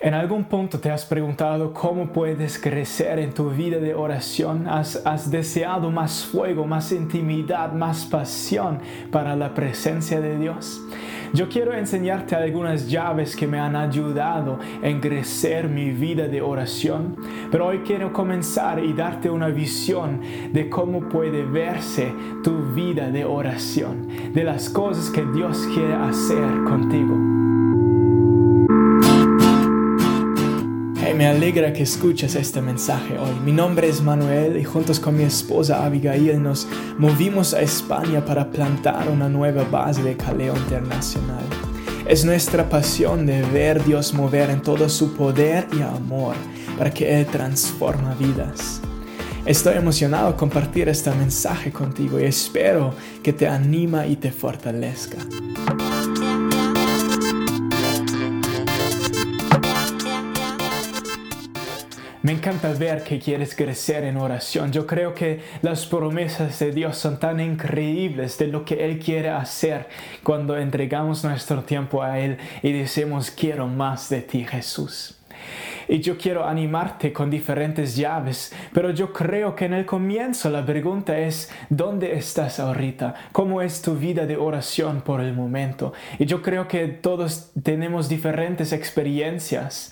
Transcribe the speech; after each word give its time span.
En 0.00 0.14
algún 0.14 0.44
punto 0.44 0.78
te 0.78 0.92
has 0.92 1.04
preguntado 1.04 1.72
cómo 1.72 2.12
puedes 2.12 2.56
crecer 2.60 3.18
en 3.18 3.34
tu 3.34 3.50
vida 3.50 3.78
de 3.78 3.94
oración. 3.94 4.68
Has, 4.68 5.30
deseado 5.30 5.90
más 5.90 6.24
fuego, 6.24 6.66
más 6.66 6.92
intimidad, 6.92 7.72
más 7.72 8.06
pasión 8.06 8.78
para 9.10 9.34
la 9.34 9.54
presencia 9.54 10.20
de 10.20 10.38
Dios. 10.38 10.80
Yo 11.32 11.48
quiero 11.48 11.74
enseñarte 11.74 12.36
algunas 12.36 12.88
llaves 12.88 13.34
que 13.34 13.48
me 13.48 13.58
han 13.58 13.74
ayudado 13.74 14.60
en 14.82 15.00
crecer 15.00 15.68
mi 15.68 15.90
vida 15.90 16.28
de 16.28 16.40
oración, 16.40 17.16
pero 17.50 17.66
hoy 17.66 17.80
quiero 17.80 18.12
comenzar 18.12 18.82
y 18.82 18.92
darte 18.92 19.28
una 19.28 19.48
visión 19.48 20.20
de 20.52 20.70
cómo 20.70 21.08
puede 21.08 21.44
verse 21.44 22.14
tu 22.44 22.72
vida 22.72 23.10
de 23.10 23.24
oración, 23.24 24.08
de 24.32 24.44
las 24.44 24.70
cosas 24.70 25.10
que 25.10 25.24
Dios 25.24 25.68
quiere 25.74 25.94
hacer 25.94 26.64
contigo. 26.64 27.37
Me 31.14 31.26
alegra 31.26 31.72
que 31.72 31.82
escuches 31.82 32.34
este 32.34 32.60
mensaje 32.60 33.18
hoy. 33.18 33.40
Mi 33.44 33.52
nombre 33.52 33.88
es 33.88 34.02
Manuel 34.02 34.56
y 34.56 34.64
juntos 34.64 35.00
con 35.00 35.16
mi 35.16 35.22
esposa 35.22 35.84
Abigail 35.84 36.42
nos 36.42 36.66
movimos 36.98 37.54
a 37.54 37.60
España 37.60 38.24
para 38.24 38.50
plantar 38.50 39.08
una 39.08 39.28
nueva 39.28 39.64
base 39.64 40.02
de 40.02 40.16
Caleo 40.16 40.56
Internacional. 40.56 41.44
Es 42.06 42.24
nuestra 42.24 42.68
pasión 42.68 43.26
de 43.26 43.42
ver 43.42 43.84
Dios 43.84 44.12
mover 44.12 44.50
en 44.50 44.60
todo 44.60 44.88
su 44.88 45.14
poder 45.14 45.66
y 45.72 45.82
amor 45.82 46.34
para 46.76 46.90
que 46.90 47.20
Él 47.20 47.26
transforma 47.26 48.14
vidas. 48.14 48.80
Estoy 49.46 49.76
emocionado 49.76 50.36
compartir 50.36 50.88
este 50.88 51.10
mensaje 51.10 51.72
contigo 51.72 52.20
y 52.20 52.24
espero 52.24 52.92
que 53.22 53.32
te 53.32 53.48
anima 53.48 54.06
y 54.06 54.16
te 54.16 54.30
fortalezca. 54.30 55.16
Me 62.28 62.34
encanta 62.34 62.70
ver 62.74 63.04
que 63.04 63.18
quieres 63.18 63.56
crecer 63.56 64.04
en 64.04 64.18
oración. 64.18 64.70
Yo 64.70 64.86
creo 64.86 65.14
que 65.14 65.40
las 65.62 65.86
promesas 65.86 66.58
de 66.58 66.72
Dios 66.72 66.98
son 66.98 67.18
tan 67.18 67.40
increíbles 67.40 68.36
de 68.36 68.48
lo 68.48 68.66
que 68.66 68.84
Él 68.84 68.98
quiere 68.98 69.30
hacer 69.30 69.88
cuando 70.22 70.58
entregamos 70.58 71.24
nuestro 71.24 71.62
tiempo 71.62 72.02
a 72.02 72.18
Él 72.18 72.36
y 72.62 72.72
decimos, 72.72 73.30
quiero 73.30 73.66
más 73.66 74.10
de 74.10 74.20
ti, 74.20 74.44
Jesús. 74.44 75.17
Y 75.88 76.00
yo 76.00 76.18
quiero 76.18 76.44
animarte 76.44 77.14
con 77.14 77.30
diferentes 77.30 77.96
llaves, 77.96 78.54
pero 78.74 78.90
yo 78.90 79.10
creo 79.12 79.54
que 79.54 79.64
en 79.64 79.72
el 79.72 79.86
comienzo 79.86 80.50
la 80.50 80.64
pregunta 80.64 81.18
es, 81.18 81.50
¿dónde 81.70 82.14
estás 82.14 82.60
ahorita? 82.60 83.14
¿Cómo 83.32 83.62
es 83.62 83.80
tu 83.80 83.94
vida 83.94 84.26
de 84.26 84.36
oración 84.36 85.00
por 85.00 85.22
el 85.22 85.32
momento? 85.32 85.94
Y 86.18 86.26
yo 86.26 86.42
creo 86.42 86.68
que 86.68 86.88
todos 86.88 87.52
tenemos 87.62 88.08
diferentes 88.10 88.72
experiencias 88.74 89.90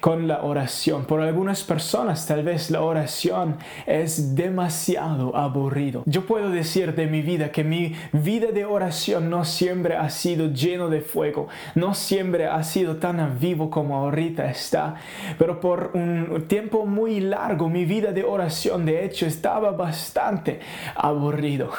con 0.00 0.28
la 0.28 0.42
oración. 0.42 1.06
Por 1.06 1.22
algunas 1.22 1.62
personas 1.64 2.26
tal 2.26 2.42
vez 2.44 2.70
la 2.70 2.82
oración 2.82 3.56
es 3.86 4.34
demasiado 4.34 5.34
aburrido. 5.34 6.02
Yo 6.04 6.26
puedo 6.26 6.50
decir 6.50 6.94
de 6.94 7.06
mi 7.06 7.22
vida 7.22 7.50
que 7.52 7.64
mi 7.64 7.94
vida 8.12 8.52
de 8.52 8.66
oración 8.66 9.30
no 9.30 9.46
siempre 9.46 9.96
ha 9.96 10.10
sido 10.10 10.52
lleno 10.52 10.90
de 10.90 11.00
fuego, 11.00 11.48
no 11.74 11.94
siempre 11.94 12.46
ha 12.46 12.62
sido 12.64 12.96
tan 12.96 13.38
vivo 13.38 13.70
como 13.70 13.96
ahorita 13.96 14.50
está 14.50 14.96
pero 15.38 15.60
por 15.60 15.92
un 15.94 16.44
tiempo 16.48 16.84
muy 16.84 17.20
largo 17.20 17.68
mi 17.68 17.84
vida 17.84 18.12
de 18.12 18.24
oración 18.24 18.84
de 18.84 19.04
hecho 19.04 19.26
estaba 19.26 19.70
bastante 19.70 20.60
aburrido, 20.94 21.70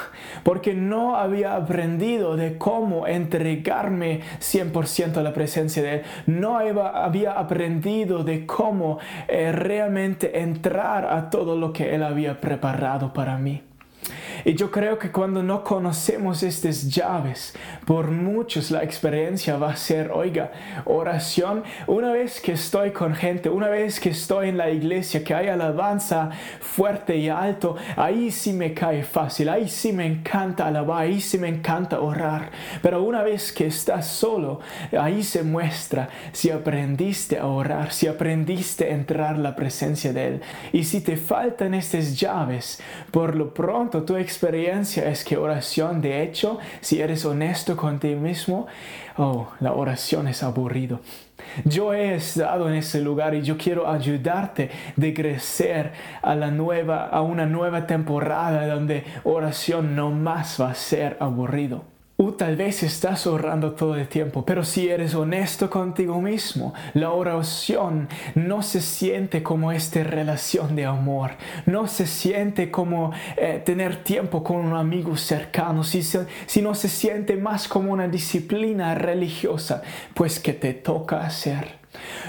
porque 0.42 0.74
no 0.74 1.16
había 1.16 1.54
aprendido 1.54 2.36
de 2.36 2.58
cómo 2.58 3.06
entregarme 3.06 4.20
100% 4.40 5.18
a 5.18 5.22
la 5.22 5.32
presencia 5.32 5.82
de 5.82 5.94
Él, 5.94 6.02
no 6.26 6.58
había 6.58 7.32
aprendido 7.32 8.24
de 8.24 8.46
cómo 8.46 8.98
eh, 9.28 9.52
realmente 9.52 10.40
entrar 10.40 11.06
a 11.06 11.30
todo 11.30 11.56
lo 11.56 11.72
que 11.72 11.94
Él 11.94 12.02
había 12.02 12.40
preparado 12.40 13.12
para 13.12 13.38
mí. 13.38 13.69
Y 14.44 14.54
yo 14.54 14.70
creo 14.70 14.98
que 14.98 15.10
cuando 15.10 15.42
no 15.42 15.62
conocemos 15.64 16.42
estas 16.42 16.88
llaves, 16.88 17.54
por 17.84 18.10
muchos 18.10 18.70
la 18.70 18.82
experiencia 18.82 19.56
va 19.56 19.70
a 19.70 19.76
ser, 19.76 20.10
oiga, 20.12 20.52
oración, 20.84 21.62
una 21.86 22.12
vez 22.12 22.40
que 22.40 22.52
estoy 22.52 22.90
con 22.90 23.14
gente, 23.14 23.48
una 23.48 23.68
vez 23.68 24.00
que 24.00 24.10
estoy 24.10 24.48
en 24.48 24.58
la 24.58 24.70
iglesia, 24.70 25.24
que 25.24 25.34
hay 25.34 25.48
alabanza 25.48 26.30
fuerte 26.60 27.16
y 27.16 27.28
alto, 27.28 27.76
ahí 27.96 28.30
sí 28.30 28.52
me 28.52 28.74
cae 28.74 29.02
fácil, 29.02 29.48
ahí 29.48 29.68
sí 29.68 29.92
me 29.92 30.06
encanta 30.06 30.66
alabar, 30.66 31.02
ahí 31.02 31.20
sí 31.20 31.38
me 31.38 31.48
encanta 31.48 32.00
orar. 32.00 32.50
Pero 32.82 33.02
una 33.02 33.22
vez 33.22 33.52
que 33.52 33.66
estás 33.66 34.06
solo, 34.06 34.60
ahí 34.98 35.22
se 35.22 35.42
muestra 35.42 36.08
si 36.32 36.50
aprendiste 36.50 37.38
a 37.38 37.46
orar, 37.46 37.92
si 37.92 38.06
aprendiste 38.06 38.86
a 38.86 38.94
entrar 38.94 39.38
la 39.38 39.56
presencia 39.56 40.12
de 40.12 40.26
Él. 40.26 40.40
Y 40.72 40.84
si 40.84 41.00
te 41.00 41.16
faltan 41.16 41.74
estas 41.74 42.18
llaves, 42.18 42.80
por 43.10 43.34
lo 43.36 43.52
pronto 43.52 44.02
tu 44.02 44.16
experiencia 44.30 45.10
es 45.10 45.24
que 45.24 45.36
oración, 45.36 46.00
de 46.00 46.22
hecho, 46.22 46.58
si 46.80 47.02
eres 47.02 47.24
honesto 47.24 47.76
contigo 47.76 48.20
mismo, 48.20 48.68
oh, 49.16 49.48
la 49.58 49.72
oración 49.72 50.28
es 50.28 50.44
aburrido. 50.44 51.00
Yo 51.64 51.92
he 51.92 52.14
estado 52.14 52.68
en 52.68 52.76
ese 52.76 53.00
lugar 53.00 53.34
y 53.34 53.42
yo 53.42 53.58
quiero 53.58 53.90
ayudarte 53.90 54.70
de 54.94 55.12
crecer 55.12 55.92
a 56.22 56.36
la 56.36 56.52
nueva, 56.52 57.08
a 57.08 57.22
una 57.22 57.44
nueva 57.44 57.88
temporada 57.88 58.68
donde 58.68 59.04
oración 59.24 59.96
no 59.96 60.10
más 60.10 60.60
va 60.60 60.70
a 60.70 60.74
ser 60.74 61.16
aburrido. 61.18 61.84
O 62.22 62.34
tal 62.34 62.54
vez 62.54 62.82
estás 62.82 63.26
orando 63.26 63.72
todo 63.72 63.96
el 63.96 64.06
tiempo, 64.06 64.44
pero 64.44 64.62
si 64.62 64.90
eres 64.90 65.14
honesto 65.14 65.70
contigo 65.70 66.20
mismo, 66.20 66.74
la 66.92 67.12
oración 67.12 68.10
no 68.34 68.62
se 68.62 68.82
siente 68.82 69.42
como 69.42 69.72
esta 69.72 70.04
relación 70.04 70.76
de 70.76 70.84
amor, 70.84 71.30
no 71.64 71.86
se 71.86 72.06
siente 72.06 72.70
como 72.70 73.12
eh, 73.38 73.62
tener 73.64 74.04
tiempo 74.04 74.44
con 74.44 74.56
un 74.56 74.74
amigo 74.74 75.16
cercano, 75.16 75.82
sino 75.82 76.74
se 76.74 76.88
siente 76.90 77.36
más 77.36 77.66
como 77.68 77.90
una 77.90 78.06
disciplina 78.06 78.94
religiosa, 78.94 79.80
pues 80.12 80.40
que 80.40 80.52
te 80.52 80.74
toca 80.74 81.22
hacer. 81.24 81.79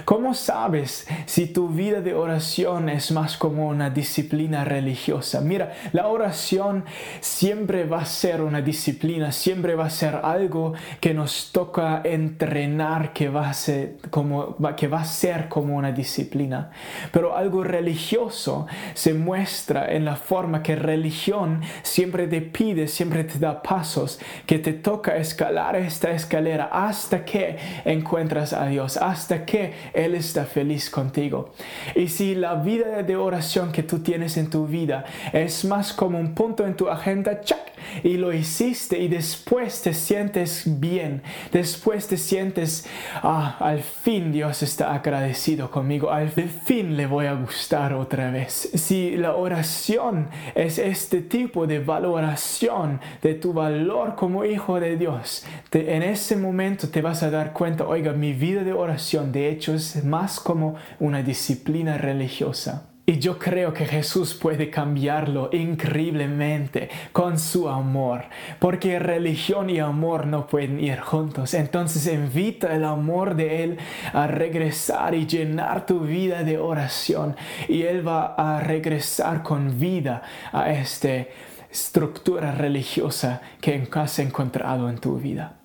¿Cómo 0.04 0.34
sabes 0.34 1.06
si 1.26 1.46
tu 1.46 1.68
vida 1.68 2.00
de 2.00 2.14
oración 2.14 2.88
es 2.88 3.10
más 3.12 3.36
como 3.36 3.68
una 3.68 3.90
disciplina 3.90 4.64
religiosa? 4.64 5.40
Mira, 5.40 5.72
la 5.92 6.08
oración 6.08 6.84
siempre 7.20 7.84
va 7.84 8.00
a 8.00 8.06
ser 8.06 8.42
una 8.42 8.60
disciplina, 8.60 9.32
siempre 9.32 9.74
va 9.74 9.86
a 9.86 9.90
ser 9.90 10.16
algo 10.22 10.74
que 11.00 11.14
nos 11.14 11.50
toca 11.52 12.02
entrenar, 12.04 13.12
que 13.12 13.28
va 13.28 13.48
a 13.48 13.54
ser 13.54 13.96
como, 14.10 14.56
que 14.76 14.88
va 14.88 15.00
a 15.00 15.04
ser 15.04 15.48
como 15.48 15.76
una 15.76 15.92
disciplina. 15.92 16.70
Pero 17.12 17.36
algo 17.36 17.64
religioso 17.64 18.66
se 18.94 19.14
muestra 19.14 19.92
en 19.92 20.04
la 20.04 20.16
forma 20.16 20.62
que 20.62 20.76
religión 20.76 21.62
siempre 21.82 22.26
te 22.26 22.40
pide, 22.40 22.88
siempre 22.88 23.24
te 23.24 23.38
da 23.38 23.62
pasos, 23.62 24.18
que 24.46 24.58
te 24.58 24.72
toca 24.72 25.16
escalar 25.16 25.76
esta 25.76 26.10
escalera 26.10 26.68
hasta 26.72 27.24
que 27.24 27.56
encuentras 27.84 28.52
a 28.52 28.66
Dios, 28.66 28.96
hasta 28.96 29.44
que 29.44 29.61
él 29.92 30.14
está 30.14 30.44
feliz 30.44 30.90
contigo. 30.90 31.52
Y 31.94 32.08
si 32.08 32.34
la 32.34 32.54
vida 32.54 33.02
de 33.02 33.16
oración 33.16 33.72
que 33.72 33.82
tú 33.82 34.00
tienes 34.00 34.36
en 34.36 34.50
tu 34.50 34.66
vida 34.66 35.04
es 35.32 35.64
más 35.64 35.92
como 35.92 36.18
un 36.18 36.34
punto 36.34 36.66
en 36.66 36.76
tu 36.76 36.88
agenda, 36.88 37.40
check, 37.40 37.72
y 38.02 38.16
lo 38.16 38.32
hiciste 38.32 38.98
y 38.98 39.08
después 39.08 39.82
te 39.82 39.94
sientes 39.94 40.64
bien, 40.66 41.22
después 41.52 42.06
te 42.06 42.16
sientes, 42.16 42.86
ah, 43.22 43.56
al 43.60 43.80
fin 43.80 44.32
Dios 44.32 44.62
está 44.62 44.94
agradecido 44.94 45.70
conmigo, 45.70 46.10
al 46.10 46.30
fin 46.30 46.96
le 46.96 47.06
voy 47.06 47.26
a 47.26 47.34
gustar 47.34 47.92
otra 47.92 48.30
vez. 48.30 48.70
Si 48.74 49.16
la 49.16 49.34
oración 49.34 50.28
es 50.54 50.78
este 50.78 51.20
tipo 51.20 51.66
de 51.66 51.80
valoración 51.80 53.00
de 53.20 53.34
tu 53.34 53.52
valor 53.52 54.14
como 54.16 54.44
hijo 54.44 54.80
de 54.80 54.96
Dios, 54.96 55.44
en 55.72 56.02
ese 56.02 56.36
momento 56.36 56.88
te 56.88 57.02
vas 57.02 57.22
a 57.22 57.30
dar 57.30 57.52
cuenta, 57.52 57.84
oiga, 57.84 58.12
mi 58.12 58.32
vida 58.32 58.62
de 58.62 58.72
oración 58.72 59.32
de 59.32 59.50
hecho 59.52 59.74
es 59.74 60.04
más 60.04 60.40
como 60.40 60.74
una 60.98 61.22
disciplina 61.22 61.96
religiosa. 61.98 62.88
Y 63.04 63.18
yo 63.18 63.36
creo 63.36 63.74
que 63.74 63.84
Jesús 63.84 64.32
puede 64.32 64.70
cambiarlo 64.70 65.50
increíblemente 65.52 66.88
con 67.12 67.36
su 67.36 67.68
amor, 67.68 68.26
porque 68.60 69.00
religión 69.00 69.70
y 69.70 69.80
amor 69.80 70.28
no 70.28 70.46
pueden 70.46 70.78
ir 70.78 71.00
juntos. 71.00 71.52
Entonces 71.54 72.06
invita 72.06 72.76
el 72.76 72.84
amor 72.84 73.34
de 73.34 73.64
Él 73.64 73.78
a 74.12 74.28
regresar 74.28 75.16
y 75.16 75.26
llenar 75.26 75.84
tu 75.84 76.00
vida 76.00 76.44
de 76.44 76.58
oración. 76.58 77.34
Y 77.68 77.82
Él 77.82 78.06
va 78.06 78.36
a 78.36 78.60
regresar 78.60 79.42
con 79.42 79.80
vida 79.80 80.22
a 80.52 80.70
esta 80.70 81.26
estructura 81.72 82.52
religiosa 82.52 83.42
que 83.60 83.88
has 83.94 84.18
encontrado 84.20 84.88
en 84.88 84.98
tu 84.98 85.18
vida. 85.18 85.61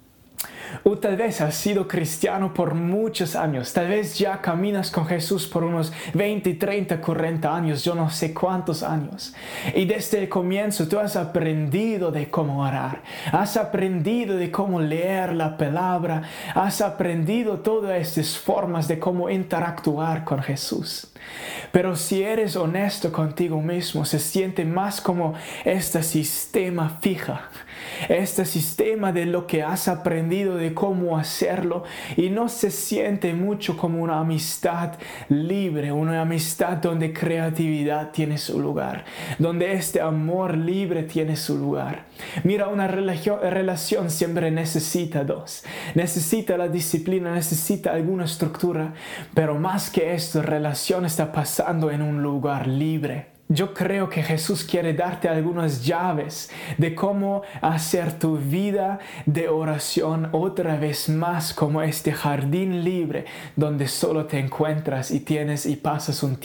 O 0.83 0.97
tal 0.97 1.15
vez 1.15 1.41
has 1.41 1.55
sido 1.55 1.87
cristiano 1.87 2.53
por 2.53 2.73
muchos 2.73 3.35
años, 3.35 3.73
tal 3.73 3.87
vez 3.87 4.17
ya 4.17 4.41
caminas 4.41 4.91
con 4.91 5.05
Jesús 5.05 5.47
por 5.47 5.63
unos 5.63 5.91
20, 6.13 6.53
30, 6.55 7.01
40 7.01 7.55
años, 7.55 7.83
yo 7.83 7.95
no 7.95 8.09
sé 8.09 8.33
cuántos 8.33 8.83
años. 8.83 9.33
Y 9.75 9.85
desde 9.85 10.19
el 10.19 10.29
comienzo 10.29 10.87
tú 10.87 10.99
has 10.99 11.15
aprendido 11.15 12.11
de 12.11 12.29
cómo 12.29 12.61
orar, 12.61 13.01
has 13.31 13.57
aprendido 13.57 14.37
de 14.37 14.51
cómo 14.51 14.79
leer 14.79 15.33
la 15.33 15.57
palabra, 15.57 16.23
has 16.53 16.81
aprendido 16.81 17.59
todas 17.59 17.99
estas 17.99 18.37
formas 18.37 18.87
de 18.87 18.99
cómo 18.99 19.29
interactuar 19.29 20.23
con 20.23 20.41
Jesús. 20.41 21.07
Pero 21.71 21.95
si 21.95 22.23
eres 22.23 22.55
honesto 22.55 23.11
contigo 23.11 23.61
mismo, 23.61 24.05
se 24.05 24.19
siente 24.19 24.65
más 24.65 25.01
como 25.01 25.33
este 25.65 26.01
sistema 26.03 26.97
fija, 27.01 27.49
este 28.09 28.45
sistema 28.45 29.11
de 29.11 29.25
lo 29.25 29.47
que 29.47 29.63
has 29.63 29.87
aprendido 29.87 30.55
de 30.55 30.73
cómo 30.73 31.17
hacerlo 31.17 31.83
y 32.15 32.29
no 32.29 32.49
se 32.49 32.71
siente 32.71 33.33
mucho 33.33 33.77
como 33.77 34.01
una 34.01 34.19
amistad 34.19 34.93
libre, 35.29 35.91
una 35.91 36.21
amistad 36.21 36.77
donde 36.77 37.13
creatividad 37.13 38.11
tiene 38.11 38.37
su 38.37 38.59
lugar, 38.59 39.05
donde 39.39 39.73
este 39.73 40.01
amor 40.01 40.57
libre 40.57 41.03
tiene 41.03 41.35
su 41.35 41.57
lugar. 41.57 42.05
Mira, 42.43 42.67
una 42.67 42.87
relación 42.87 44.09
siempre 44.09 44.51
necesita 44.51 45.23
dos, 45.23 45.63
necesita 45.95 46.57
la 46.57 46.67
disciplina, 46.67 47.33
necesita 47.33 47.93
alguna 47.93 48.25
estructura, 48.25 48.93
pero 49.33 49.55
más 49.55 49.89
que 49.89 50.13
esto, 50.13 50.41
relación 50.41 51.05
está 51.05 51.31
pasando 51.31 51.91
en 51.91 52.01
un 52.01 52.21
lugar 52.21 52.67
libre. 52.67 53.36
Yo 53.49 53.73
creo 53.73 54.09
que 54.09 54.23
Jesús 54.23 54.65
quiere 54.65 54.93
darte 54.93 55.29
algunas 55.29 55.85
llaves 55.85 56.49
de 56.77 56.93
cómo 56.93 57.43
hacer 57.61 58.19
tu 58.19 58.37
vida 58.37 58.99
de 59.25 59.47
oración 59.47 60.27
otra 60.33 60.75
vez 60.75 61.07
más 61.07 61.53
como 61.53 61.81
este 61.81 62.11
jardín 62.11 62.83
libre 62.83 63.23
donde 63.55 63.87
solo 63.87 64.25
te 64.25 64.37
encuentras 64.39 65.11
y 65.11 65.21
tienes 65.21 65.65
y 65.65 65.77
pasas 65.77 66.23
un 66.23 66.37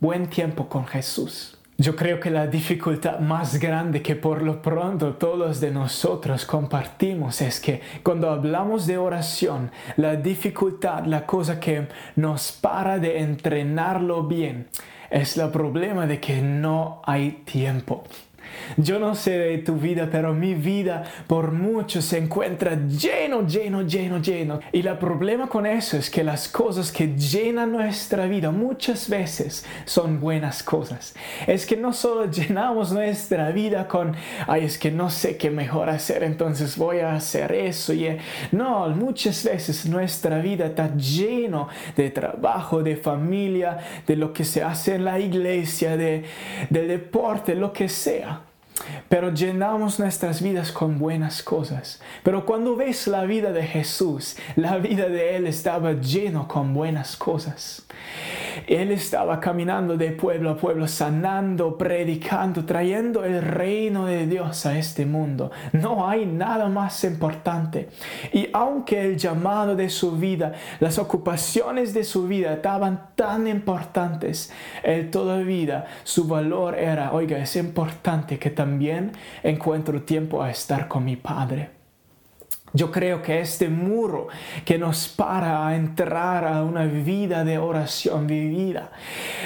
buen 0.00 0.28
tiempo 0.28 0.68
con 0.68 0.86
Jesús. 0.86 1.58
Yo 1.78 1.94
creo 1.94 2.20
que 2.20 2.30
la 2.30 2.46
dificultad 2.46 3.18
más 3.18 3.60
grande 3.60 4.00
que 4.00 4.16
por 4.16 4.40
lo 4.40 4.62
pronto 4.62 5.12
todos 5.12 5.60
de 5.60 5.70
nosotros 5.70 6.46
compartimos 6.46 7.42
es 7.42 7.60
que 7.60 7.82
cuando 8.02 8.30
hablamos 8.30 8.86
de 8.86 8.96
oración, 8.96 9.70
la 9.98 10.16
dificultad, 10.16 11.04
la 11.04 11.26
cosa 11.26 11.60
que 11.60 11.86
nos 12.16 12.50
para 12.50 12.98
de 12.98 13.18
entrenarlo 13.20 14.22
bien, 14.22 14.68
es 15.10 15.36
el 15.36 15.50
problema 15.50 16.06
de 16.06 16.20
que 16.20 16.40
no 16.40 17.02
hay 17.04 17.42
tiempo. 17.44 18.04
Yo 18.76 18.98
no 18.98 19.14
sé 19.14 19.38
de 19.38 19.58
tu 19.58 19.74
vida, 19.76 20.08
pero 20.10 20.34
mi 20.34 20.54
vida 20.54 21.04
por 21.26 21.52
mucho 21.52 22.02
se 22.02 22.18
encuentra 22.18 22.78
lleno, 22.86 23.46
lleno, 23.46 23.82
lleno, 23.82 24.18
lleno. 24.18 24.60
Y 24.72 24.86
el 24.86 24.98
problema 24.98 25.48
con 25.48 25.66
eso 25.66 25.96
es 25.96 26.10
que 26.10 26.24
las 26.24 26.48
cosas 26.48 26.92
que 26.92 27.16
llenan 27.16 27.72
nuestra 27.72 28.26
vida 28.26 28.50
muchas 28.50 29.08
veces 29.08 29.64
son 29.84 30.20
buenas 30.20 30.62
cosas. 30.62 31.14
Es 31.46 31.66
que 31.66 31.76
no 31.76 31.92
solo 31.92 32.30
llenamos 32.30 32.92
nuestra 32.92 33.50
vida 33.50 33.88
con, 33.88 34.14
ay, 34.46 34.64
es 34.64 34.78
que 34.78 34.90
no 34.90 35.10
sé 35.10 35.36
qué 35.36 35.50
mejor 35.50 35.88
hacer, 35.88 36.22
entonces 36.22 36.76
voy 36.76 37.00
a 37.00 37.14
hacer 37.14 37.52
eso. 37.52 37.92
Y, 37.92 38.16
no, 38.52 38.88
muchas 38.90 39.44
veces 39.44 39.86
nuestra 39.86 40.38
vida 40.38 40.66
está 40.66 40.94
lleno 40.96 41.68
de 41.96 42.10
trabajo, 42.10 42.82
de 42.82 42.96
familia, 42.96 43.78
de 44.06 44.16
lo 44.16 44.32
que 44.32 44.44
se 44.44 44.62
hace 44.62 44.94
en 44.94 45.04
la 45.04 45.18
iglesia, 45.18 45.96
de, 45.96 46.24
de 46.70 46.86
deporte, 46.86 47.54
lo 47.54 47.72
que 47.72 47.88
sea. 47.88 48.45
Pero 49.08 49.32
llenamos 49.32 49.98
nuestras 49.98 50.42
vidas 50.42 50.72
con 50.72 50.98
buenas 50.98 51.42
cosas. 51.42 52.00
Pero 52.22 52.44
cuando 52.44 52.76
ves 52.76 53.06
la 53.06 53.24
vida 53.24 53.52
de 53.52 53.62
Jesús, 53.62 54.36
la 54.56 54.78
vida 54.78 55.08
de 55.08 55.36
Él 55.36 55.46
estaba 55.46 55.92
lleno 55.94 56.48
con 56.48 56.74
buenas 56.74 57.16
cosas. 57.16 57.86
Él 58.66 58.90
estaba 58.90 59.40
caminando 59.40 59.96
de 59.96 60.12
pueblo 60.12 60.50
a 60.50 60.56
pueblo, 60.56 60.86
sanando, 60.88 61.76
predicando, 61.76 62.64
trayendo 62.64 63.24
el 63.24 63.42
reino 63.42 64.06
de 64.06 64.26
Dios 64.26 64.66
a 64.66 64.78
este 64.78 65.06
mundo. 65.06 65.50
No 65.72 66.08
hay 66.08 66.26
nada 66.26 66.68
más 66.68 67.04
importante. 67.04 67.88
Y 68.32 68.48
aunque 68.52 69.04
el 69.04 69.16
llamado 69.16 69.76
de 69.76 69.90
su 69.90 70.12
vida, 70.12 70.52
las 70.80 70.98
ocupaciones 70.98 71.94
de 71.94 72.04
su 72.04 72.26
vida 72.26 72.54
estaban 72.54 73.10
tan 73.14 73.46
importantes, 73.46 74.52
él 74.82 75.10
todavía, 75.10 75.86
su 76.04 76.26
valor 76.26 76.76
era, 76.76 77.12
oiga, 77.12 77.38
es 77.38 77.56
importante 77.56 78.38
que 78.38 78.50
también 78.50 79.12
encuentro 79.42 80.02
tiempo 80.02 80.42
a 80.42 80.50
estar 80.50 80.88
con 80.88 81.04
mi 81.04 81.16
Padre. 81.16 81.75
Yo 82.76 82.92
creo 82.92 83.22
que 83.22 83.40
este 83.40 83.70
muro 83.70 84.28
que 84.66 84.76
nos 84.76 85.08
para 85.08 85.66
a 85.66 85.76
entrar 85.76 86.44
a 86.44 86.62
una 86.62 86.84
vida 86.84 87.42
de 87.42 87.56
oración 87.56 88.26
vivida 88.26 88.90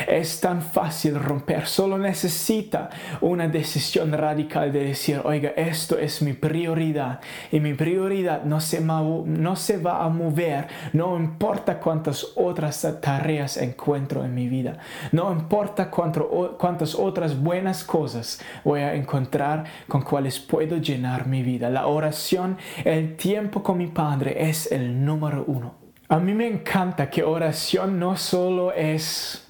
es 0.08 0.40
tan 0.40 0.60
fácil 0.62 1.14
romper. 1.14 1.68
Solo 1.68 1.96
necesita 1.96 2.90
una 3.20 3.46
decisión 3.46 4.12
radical 4.12 4.72
de 4.72 4.84
decir, 4.86 5.20
oiga, 5.22 5.50
esto 5.50 5.96
es 5.96 6.22
mi 6.22 6.32
prioridad 6.32 7.20
y 7.52 7.60
mi 7.60 7.74
prioridad 7.74 8.42
no 8.42 8.60
se, 8.60 8.80
no 8.80 9.54
se 9.54 9.76
va 9.76 10.04
a 10.04 10.08
mover, 10.08 10.66
no 10.92 11.16
importa 11.16 11.78
cuántas 11.78 12.32
otras 12.34 12.84
tareas 13.00 13.58
encuentro 13.58 14.24
en 14.24 14.34
mi 14.34 14.48
vida, 14.48 14.78
no 15.12 15.30
importa 15.30 15.88
cuántas 15.88 16.96
otras 16.96 17.40
buenas 17.40 17.84
cosas 17.84 18.40
voy 18.64 18.80
a 18.80 18.96
encontrar 18.96 19.66
con 19.86 20.02
cuales 20.02 20.40
puedo 20.40 20.78
llenar 20.78 21.28
mi 21.28 21.44
vida. 21.44 21.70
La 21.70 21.86
oración, 21.86 22.58
el 22.84 23.19
tiempo 23.20 23.62
con 23.62 23.76
mi 23.76 23.86
Padre 23.86 24.48
es 24.48 24.72
el 24.72 25.04
número 25.04 25.44
uno. 25.46 25.74
A 26.08 26.18
mí 26.18 26.32
me 26.32 26.46
encanta 26.46 27.10
que 27.10 27.22
oración 27.22 28.00
no 28.00 28.16
solo 28.16 28.72
es 28.72 29.46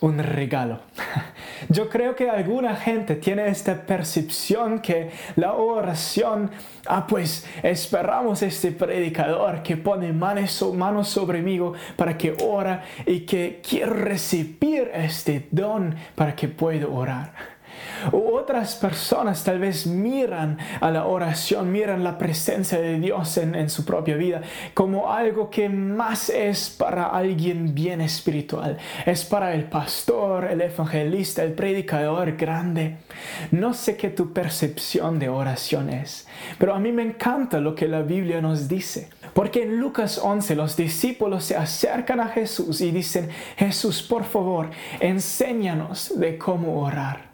un 0.00 0.18
regalo. 0.18 0.80
Yo 1.68 1.88
creo 1.88 2.16
que 2.16 2.28
alguna 2.28 2.74
gente 2.74 3.14
tiene 3.14 3.46
esta 3.46 3.86
percepción 3.86 4.80
que 4.80 5.12
la 5.36 5.54
oración, 5.54 6.50
ah 6.86 7.06
pues 7.06 7.46
esperamos 7.62 8.42
este 8.42 8.72
predicador 8.72 9.62
que 9.62 9.76
pone 9.76 10.12
manos, 10.12 10.50
sobre 11.08 11.40
mí 11.40 11.60
para 11.96 12.18
que 12.18 12.36
ora 12.42 12.82
y 13.06 13.20
que 13.20 13.62
quiere 13.66 13.92
recibir 13.92 14.90
este 14.92 15.46
don 15.52 15.94
para 16.16 16.34
que 16.34 16.48
pueda 16.48 16.88
orar. 16.88 17.57
Otras 18.12 18.76
personas 18.76 19.44
tal 19.44 19.58
vez 19.58 19.86
miran 19.86 20.58
a 20.80 20.90
la 20.90 21.06
oración, 21.06 21.70
miran 21.72 22.04
la 22.04 22.18
presencia 22.18 22.80
de 22.80 22.98
Dios 22.98 23.36
en, 23.38 23.68
su 23.68 23.84
propia 23.84 24.16
vida 24.16 24.40
como 24.74 25.12
algo 25.12 25.50
que 25.50 25.68
más 25.68 26.30
es 26.30 26.70
para 26.70 27.06
alguien 27.06 27.74
bien 27.74 28.00
espiritual. 28.00 28.78
Es 29.04 29.24
para 29.24 29.54
el 29.54 29.64
pastor, 29.64 30.44
el 30.44 30.60
evangelista, 30.60 31.42
el 31.42 31.52
predicador 31.52 32.36
grande. 32.36 32.96
No 33.50 33.74
sé 33.74 33.96
qué 33.96 34.10
tu 34.10 34.32
percepción 34.32 35.18
de 35.18 35.28
oración 35.28 35.90
es, 35.90 36.26
pero 36.58 36.74
a 36.74 36.78
mí 36.78 36.92
me 36.92 37.02
encanta 37.02 37.60
lo 37.60 37.74
que 37.74 37.88
la 37.88 38.02
Biblia 38.02 38.40
nos 38.40 38.68
dice. 38.68 39.10
Porque 39.34 39.62
en 39.62 39.78
Lucas 39.78 40.18
11 40.22 40.56
los 40.56 40.76
discípulos 40.76 41.44
se 41.44 41.56
acercan 41.56 42.20
a 42.20 42.28
Jesús 42.28 42.80
y 42.80 42.90
dicen, 42.90 43.28
Jesús, 43.56 44.02
por 44.02 44.24
favor, 44.24 44.70
enséñanos 45.00 46.18
de 46.18 46.38
cómo 46.38 46.80
orar. 46.80 47.27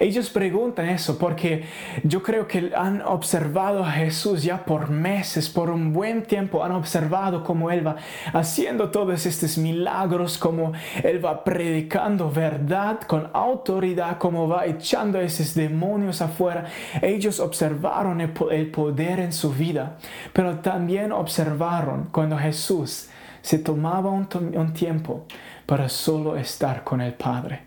Ellos 0.00 0.30
preguntan 0.30 0.88
eso 0.88 1.18
porque 1.18 1.64
yo 2.02 2.22
creo 2.22 2.46
que 2.46 2.72
han 2.74 3.02
observado 3.02 3.84
a 3.84 3.90
Jesús 3.92 4.42
ya 4.42 4.64
por 4.64 4.90
meses, 4.90 5.48
por 5.48 5.70
un 5.70 5.92
buen 5.92 6.22
tiempo, 6.22 6.64
han 6.64 6.72
observado 6.72 7.44
cómo 7.44 7.70
Él 7.70 7.86
va 7.86 7.96
haciendo 8.32 8.90
todos 8.90 9.26
estos 9.26 9.58
milagros, 9.58 10.38
cómo 10.38 10.72
Él 11.02 11.24
va 11.24 11.44
predicando 11.44 12.30
verdad 12.30 13.00
con 13.00 13.30
autoridad, 13.32 14.18
cómo 14.18 14.48
va 14.48 14.66
echando 14.66 15.20
esos 15.20 15.54
demonios 15.54 16.22
afuera. 16.22 16.66
Ellos 17.02 17.40
observaron 17.40 18.20
el 18.20 18.70
poder 18.70 19.20
en 19.20 19.32
su 19.32 19.52
vida, 19.52 19.96
pero 20.32 20.56
también 20.58 21.12
observaron 21.12 22.08
cuando 22.12 22.36
Jesús 22.38 23.08
se 23.46 23.58
tomaba 23.60 24.10
un, 24.10 24.72
tiempo 24.72 25.24
para 25.66 25.88
solo 25.88 26.36
estar 26.36 26.82
con 26.82 27.00
el 27.00 27.14
Padre. 27.14 27.62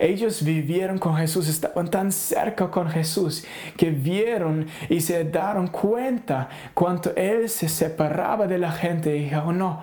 Ellos 0.00 0.42
vivieron 0.42 0.98
con 0.98 1.16
Jesús, 1.16 1.48
estaban 1.48 1.88
tan 1.90 2.12
cerca 2.12 2.70
con 2.70 2.88
Jesús 2.88 3.44
que 3.76 3.90
vieron 3.90 4.66
y 4.88 5.00
se 5.00 5.24
dieron 5.24 5.68
cuenta 5.68 6.48
cuando 6.74 7.12
Él 7.16 7.48
se 7.48 7.68
separaba 7.68 8.46
de 8.46 8.58
la 8.58 8.72
gente 8.72 9.16
y 9.16 9.24
dijo, 9.24 9.42
oh, 9.46 9.52
no, 9.52 9.82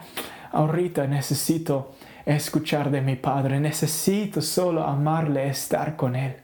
ahorita 0.51 1.07
necesito 1.07 1.93
escuchar 2.25 2.91
de 2.91 3.01
mi 3.01 3.15
Padre, 3.15 3.59
necesito 3.59 4.41
solo 4.41 4.83
amarle, 4.83 5.47
estar 5.47 5.95
con 5.95 6.15
Él. 6.15 6.35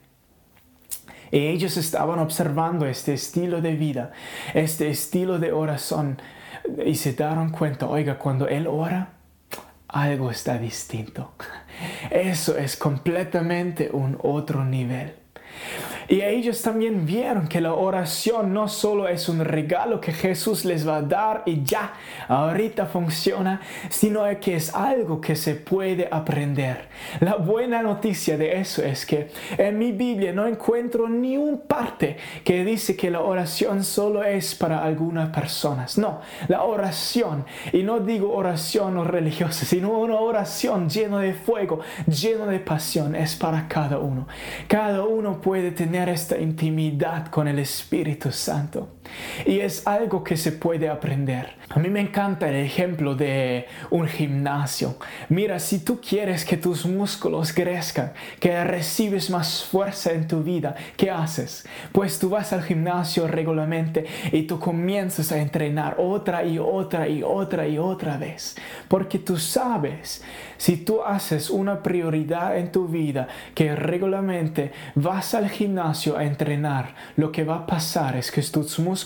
Y 1.32 1.38
ellos 1.48 1.78
estaban 1.78 2.20
observando 2.20 2.88
este 2.88 3.14
estilo 3.14 3.62
de 3.62 3.76
vida, 3.76 4.12
este 4.54 4.90
estilo 4.90 5.38
de 5.38 5.52
oración 5.52 6.20
y 6.86 6.96
se 6.96 7.14
dieron 7.14 7.50
cuenta, 7.50 7.88
oiga, 7.88 8.18
cuando 8.18 8.48
Él 8.48 8.68
ora, 8.68 9.10
algo 9.90 10.32
está 10.32 10.58
distinto. 10.58 11.34
Eso 12.10 12.58
es 12.58 12.78
completamente 12.78 13.90
un 13.92 14.18
otro 14.22 14.64
nivel. 14.64 15.16
Y 16.10 16.22
ellos 16.22 16.64
también 16.64 17.06
vieron 17.06 17.48
que 17.48 17.62
la 17.62 17.76
oración 17.76 18.52
no 18.52 18.68
solo 18.68 19.08
es 19.08 19.30
un 19.30 19.46
regalo 19.46 20.02
que 20.02 20.12
Jesús 20.12 20.66
les 20.66 20.88
va 20.88 20.98
a 20.98 21.02
dar 21.04 21.44
y 21.46 21.64
ya, 21.64 21.94
ahorita 22.28 22.88
funciona, 22.88 23.62
sino 23.90 24.24
que 24.42 24.56
es 24.56 24.74
algo 24.74 25.22
que 25.22 25.36
se 25.36 25.54
puede 25.54 26.10
aprender. 26.12 26.90
La 27.20 27.36
buena 27.36 27.84
noticia 27.84 28.40
de 28.40 28.60
eso 28.60 28.84
es 28.84 29.06
que 29.06 29.30
en 29.56 29.78
mi 29.78 29.92
Biblia 29.92 30.34
no 30.34 30.48
encuentro 30.48 31.08
ni 31.08 31.38
un 31.38 31.60
parte 31.60 32.18
que 32.44 32.66
dice 32.66 32.96
que 32.96 33.12
la 33.12 33.22
oración 33.22 33.84
solo 33.84 34.24
es 34.24 34.56
para 34.56 34.84
algunas 34.84 35.30
personas. 35.30 36.00
No, 36.00 36.22
la 36.48 36.64
oración, 36.64 37.46
y 37.72 37.84
no 37.84 38.00
digo 38.00 38.34
oración 38.34 39.06
religiosa, 39.06 39.64
sino 39.68 40.00
una 40.00 40.16
oración 40.16 40.90
llena 40.90 41.20
de 41.20 41.36
fuego, 41.36 41.82
llena 42.08 42.48
de 42.48 42.60
pasión, 42.60 43.16
es 43.16 43.36
para 43.36 43.68
cada 43.68 44.00
uno. 44.00 44.28
Cada 44.68 45.04
uno 45.04 45.40
puede 45.40 45.70
tener 45.70 45.99
esta 46.08 46.38
intimidad 46.38 47.28
con 47.28 47.48
el 47.48 47.60
Espíritu 47.60 48.32
Santo. 48.32 48.99
Y 49.46 49.60
es 49.60 49.86
algo 49.88 50.24
que 50.24 50.38
se 50.38 50.52
puede 50.52 50.90
aprender. 50.90 51.60
A 51.70 51.80
mí 51.80 51.90
me 51.90 52.02
encanta 52.02 52.50
el 52.50 52.56
ejemplo 52.56 53.16
de 53.16 53.68
un 53.92 54.08
gimnasio. 54.08 54.98
Mira, 55.30 55.60
si 55.60 55.80
tú 55.80 56.02
quieres 56.02 56.44
que 56.44 56.58
tus 56.58 56.86
músculos 56.86 57.54
crezcan, 57.54 58.14
que 58.40 58.64
recibes 58.64 59.30
más 59.30 59.64
fuerza 59.64 60.12
en 60.12 60.28
tu 60.28 60.42
vida, 60.42 60.76
¿qué 60.98 61.12
haces? 61.12 61.68
Pues 61.92 62.18
tú 62.18 62.30
vas 62.30 62.54
al 62.54 62.64
gimnasio 62.64 63.28
regularmente 63.28 64.06
y 64.32 64.44
tú 64.44 64.60
comienzas 64.60 65.32
a 65.32 65.38
entrenar 65.38 65.96
otra 66.00 66.44
y 66.44 66.58
otra 66.58 67.08
y 67.08 67.22
otra 67.22 67.68
y 67.68 67.78
otra 67.78 68.18
vez. 68.18 68.56
Porque 68.88 69.20
tú 69.20 69.38
sabes, 69.38 70.24
si 70.58 70.78
tú 70.78 71.04
haces 71.04 71.50
una 71.50 71.84
prioridad 71.84 72.58
en 72.58 72.72
tu 72.72 72.88
vida, 72.88 73.28
que 73.54 73.76
regularmente 73.76 74.72
vas 74.96 75.36
al 75.36 75.50
gimnasio 75.50 76.18
a 76.18 76.24
entrenar, 76.24 76.96
lo 77.16 77.32
que 77.32 77.44
va 77.44 77.58
a 77.58 77.66
pasar 77.68 78.18
es 78.18 78.32
que 78.32 78.42
tus 78.42 78.80
músculos 78.80 78.99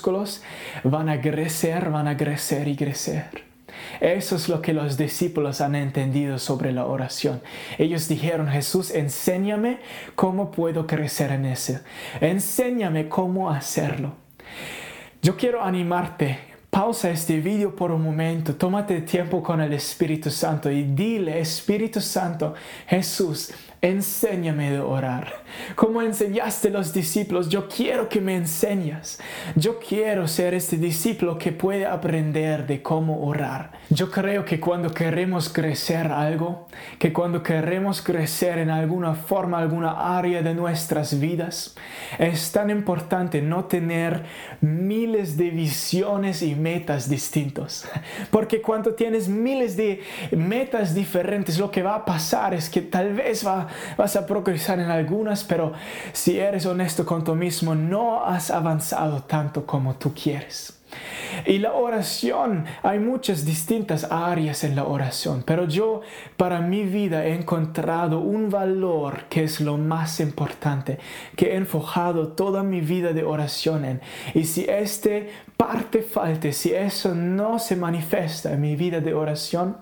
van 0.84 1.10
a 1.10 1.22
crecer, 1.22 1.90
van 1.90 2.08
a 2.08 2.18
crecer 2.18 2.68
y 2.68 2.76
crecer. 2.76 3.54
Eso 4.00 4.36
es 4.36 4.50
lo 4.50 4.62
que 4.62 4.74
los 4.74 4.98
discípulos 4.98 5.62
han 5.62 5.76
entendido 5.76 6.40
sobre 6.40 6.72
la 6.72 6.86
oración. 6.86 7.42
Ellos 7.78 8.08
dijeron, 8.08 8.48
Jesús, 8.48 8.92
enséñame 8.92 9.80
cómo 10.16 10.52
puedo 10.52 10.88
crecer 10.88 11.32
en 11.32 11.46
eso. 11.46 11.80
Enséñame 12.22 13.08
cómo 13.08 13.50
hacerlo. 13.50 14.14
Yo 15.22 15.38
quiero 15.38 15.64
animarte. 15.64 16.54
Pausa 16.70 17.12
este 17.12 17.40
video 17.40 17.76
por 17.76 17.92
un 17.92 18.02
momento, 18.02 18.56
tómate 18.56 19.02
tiempo 19.02 19.44
con 19.44 19.62
el 19.62 19.74
Espíritu 19.74 20.32
Santo 20.32 20.72
y 20.72 20.82
dile, 20.82 21.40
Espíritu 21.40 22.02
Santo, 22.02 22.56
Jesús, 22.88 23.54
enséñame 23.84 24.72
de 24.72 24.80
orar. 24.80 25.44
Como 25.76 26.02
enseñaste 26.02 26.70
a 26.70 26.72
los 26.72 26.94
discípulos, 26.94 27.50
yo 27.50 27.68
quiero 27.68 28.08
que 28.08 28.22
me 28.22 28.36
enseñas. 28.36 29.20
Yo 29.56 29.78
quiero 29.78 30.26
ser 30.30 30.54
este 30.54 30.78
discípulo 30.78 31.38
que 31.38 31.52
puede 31.52 31.86
aprender 31.86 32.66
de 32.66 32.82
cómo 32.82 33.26
orar. 33.26 33.74
Yo 33.90 34.10
creo 34.10 34.46
que 34.46 34.62
cuando 34.62 34.94
queremos 34.94 35.50
crecer 35.50 36.08
algo, 36.08 36.68
que 36.98 37.12
cuando 37.12 37.44
queremos 37.44 38.02
crecer 38.02 38.58
en 38.58 38.70
alguna 38.70 39.16
forma, 39.16 39.60
alguna 39.60 40.18
área 40.18 40.42
de 40.42 40.54
nuestras 40.54 41.20
vidas, 41.20 41.76
es 42.18 42.54
tan 42.54 42.70
importante 42.70 43.42
no 43.42 43.66
tener 43.66 44.24
miles 44.62 45.36
de 45.36 45.50
visiones 45.50 46.42
y 46.42 46.56
metas 46.56 47.10
distintos. 47.10 47.86
Porque 48.32 48.62
cuando 48.62 48.94
tienes 48.96 49.28
miles 49.28 49.76
de 49.76 50.02
metas 50.32 50.96
diferentes, 50.96 51.60
lo 51.60 51.70
que 51.70 51.84
va 51.84 51.96
a 51.96 52.06
pasar 52.06 52.54
es 52.54 52.70
que 52.70 52.82
tal 52.82 53.14
vez 53.14 53.46
va 53.46 53.68
vas 53.98 54.16
a 54.16 54.26
progresar 54.26 54.80
en 54.80 54.90
algunas, 54.90 55.44
pero 55.44 55.74
si 56.12 56.40
eres 56.40 56.66
honesto 56.66 57.06
con 57.06 57.24
tú 57.24 57.36
mismo, 57.36 57.76
no 57.76 58.26
has 58.26 58.52
avanzado 58.52 59.24
tanto 59.24 59.66
como 59.66 59.96
tú 59.96 60.14
quieres. 60.14 60.80
Y 61.46 61.58
la 61.58 61.74
oración, 61.74 62.66
hay 62.84 63.00
muchas 63.00 63.46
distintas 63.46 64.06
áreas 64.12 64.64
en 64.64 64.76
la 64.76 64.86
oración, 64.86 65.44
pero 65.46 65.68
yo 65.68 66.02
para 66.38 66.62
mi 66.62 66.84
vida 66.84 67.26
he 67.26 67.34
encontrado 67.34 68.20
un 68.20 68.50
valor 68.50 69.26
que 69.30 69.44
es 69.44 69.60
lo 69.60 69.78
más 69.78 70.20
importante, 70.20 71.00
que 71.36 71.54
he 71.54 71.56
enfocado 71.56 72.30
toda 72.30 72.64
mi 72.64 72.82
vida 72.82 73.14
de 73.14 73.24
oración 73.24 73.86
en. 73.86 74.02
Y 74.34 74.46
si 74.46 74.66
este 74.66 75.30
parte 75.58 76.02
falte, 76.04 76.54
si 76.54 76.74
eso 76.74 77.16
no 77.16 77.60
se 77.60 77.76
manifiesta 77.76 78.54
en 78.54 78.62
mi 78.62 78.76
vida 78.76 79.00
de 79.00 79.14
oración, 79.14 79.78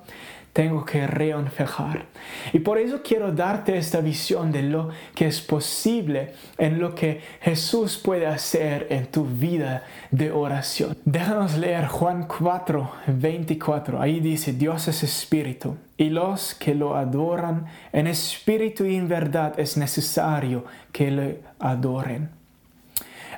tengo 0.54 0.84
que 0.86 1.08
reenfocar. 1.08 2.06
Y 2.52 2.60
por 2.60 2.78
eso 2.78 3.02
quiero 3.04 3.32
darte 3.32 3.78
esta 3.78 4.02
visión 4.02 4.52
de 4.52 4.64
lo 4.64 4.90
que 5.16 5.28
es 5.28 5.42
posible 5.42 6.34
en 6.58 6.80
lo 6.80 6.94
que 6.94 7.22
Jesús 7.42 7.98
puede 7.98 8.28
hacer 8.28 8.88
en 8.90 9.08
tu 9.08 9.26
vida 9.26 9.84
de 10.12 10.32
oración. 10.32 10.98
Déjanos 11.06 11.58
leer 11.58 11.88
Juan 11.88 12.28
4, 12.28 12.92
24. 13.08 14.02
Ahí 14.02 14.20
dice, 14.20 14.54
Dios 14.54 14.88
es 14.88 15.04
espíritu 15.04 15.78
y 15.98 16.10
los 16.10 16.56
que 16.56 16.76
lo 16.76 16.96
adoran 16.96 17.66
en 17.94 18.08
espíritu 18.08 18.86
y 18.86 18.96
en 18.96 19.08
verdad 19.08 19.58
es 19.58 19.78
necesario 19.78 20.66
que 20.92 21.12
le 21.12 21.42
adoren. 21.60 22.30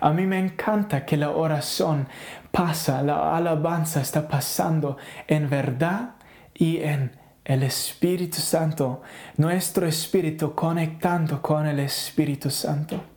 A 0.01 0.11
mí 0.11 0.25
me 0.25 0.39
encanta 0.39 1.05
que 1.05 1.15
la 1.15 1.29
oración 1.29 2.07
pasa, 2.51 3.01
la 3.01 3.37
alabanza 3.37 4.01
está 4.01 4.27
pasando 4.27 4.97
en 5.27 5.49
verdad 5.49 6.15
y 6.53 6.77
en 6.77 7.11
el 7.45 7.63
Espíritu 7.63 8.37
Santo, 8.37 9.01
nuestro 9.37 9.85
espíritu 9.85 10.55
conectando 10.55 11.41
con 11.41 11.67
el 11.67 11.79
Espíritu 11.79 12.49
Santo. 12.49 13.12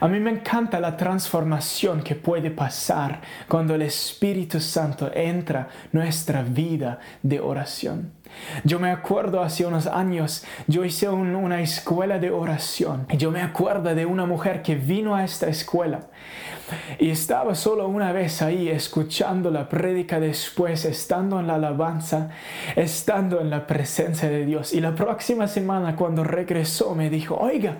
A 0.00 0.08
mí 0.08 0.18
me 0.20 0.30
encanta 0.30 0.80
la 0.80 0.96
transformación 0.96 2.02
que 2.02 2.14
puede 2.14 2.50
pasar 2.50 3.20
cuando 3.48 3.74
el 3.74 3.82
Espíritu 3.82 4.60
Santo 4.60 5.10
entra 5.14 5.68
en 5.92 6.00
nuestra 6.00 6.42
vida 6.42 6.98
de 7.22 7.40
oración. 7.40 8.12
Yo 8.64 8.80
me 8.80 8.90
acuerdo 8.90 9.42
hace 9.42 9.64
unos 9.64 9.86
años, 9.86 10.44
yo 10.66 10.84
hice 10.84 11.08
una 11.08 11.60
escuela 11.60 12.18
de 12.18 12.30
oración. 12.30 13.06
Y 13.10 13.16
yo 13.16 13.30
me 13.30 13.40
acuerdo 13.40 13.94
de 13.94 14.06
una 14.06 14.26
mujer 14.26 14.62
que 14.62 14.74
vino 14.74 15.14
a 15.14 15.24
esta 15.24 15.46
escuela 15.48 16.00
y 16.98 17.10
estaba 17.10 17.54
solo 17.54 17.86
una 17.88 18.12
vez 18.12 18.42
ahí 18.42 18.68
escuchando 18.68 19.50
la 19.50 19.68
prédica 19.68 20.18
después, 20.18 20.84
estando 20.84 21.38
en 21.38 21.46
la 21.46 21.54
alabanza, 21.54 22.30
estando 22.74 23.40
en 23.40 23.50
la 23.50 23.66
presencia 23.66 24.28
de 24.28 24.46
Dios. 24.46 24.72
Y 24.72 24.80
la 24.80 24.94
próxima 24.94 25.46
semana 25.46 25.94
cuando 25.94 26.24
regresó 26.24 26.94
me 26.94 27.10
dijo, 27.10 27.36
oiga, 27.36 27.76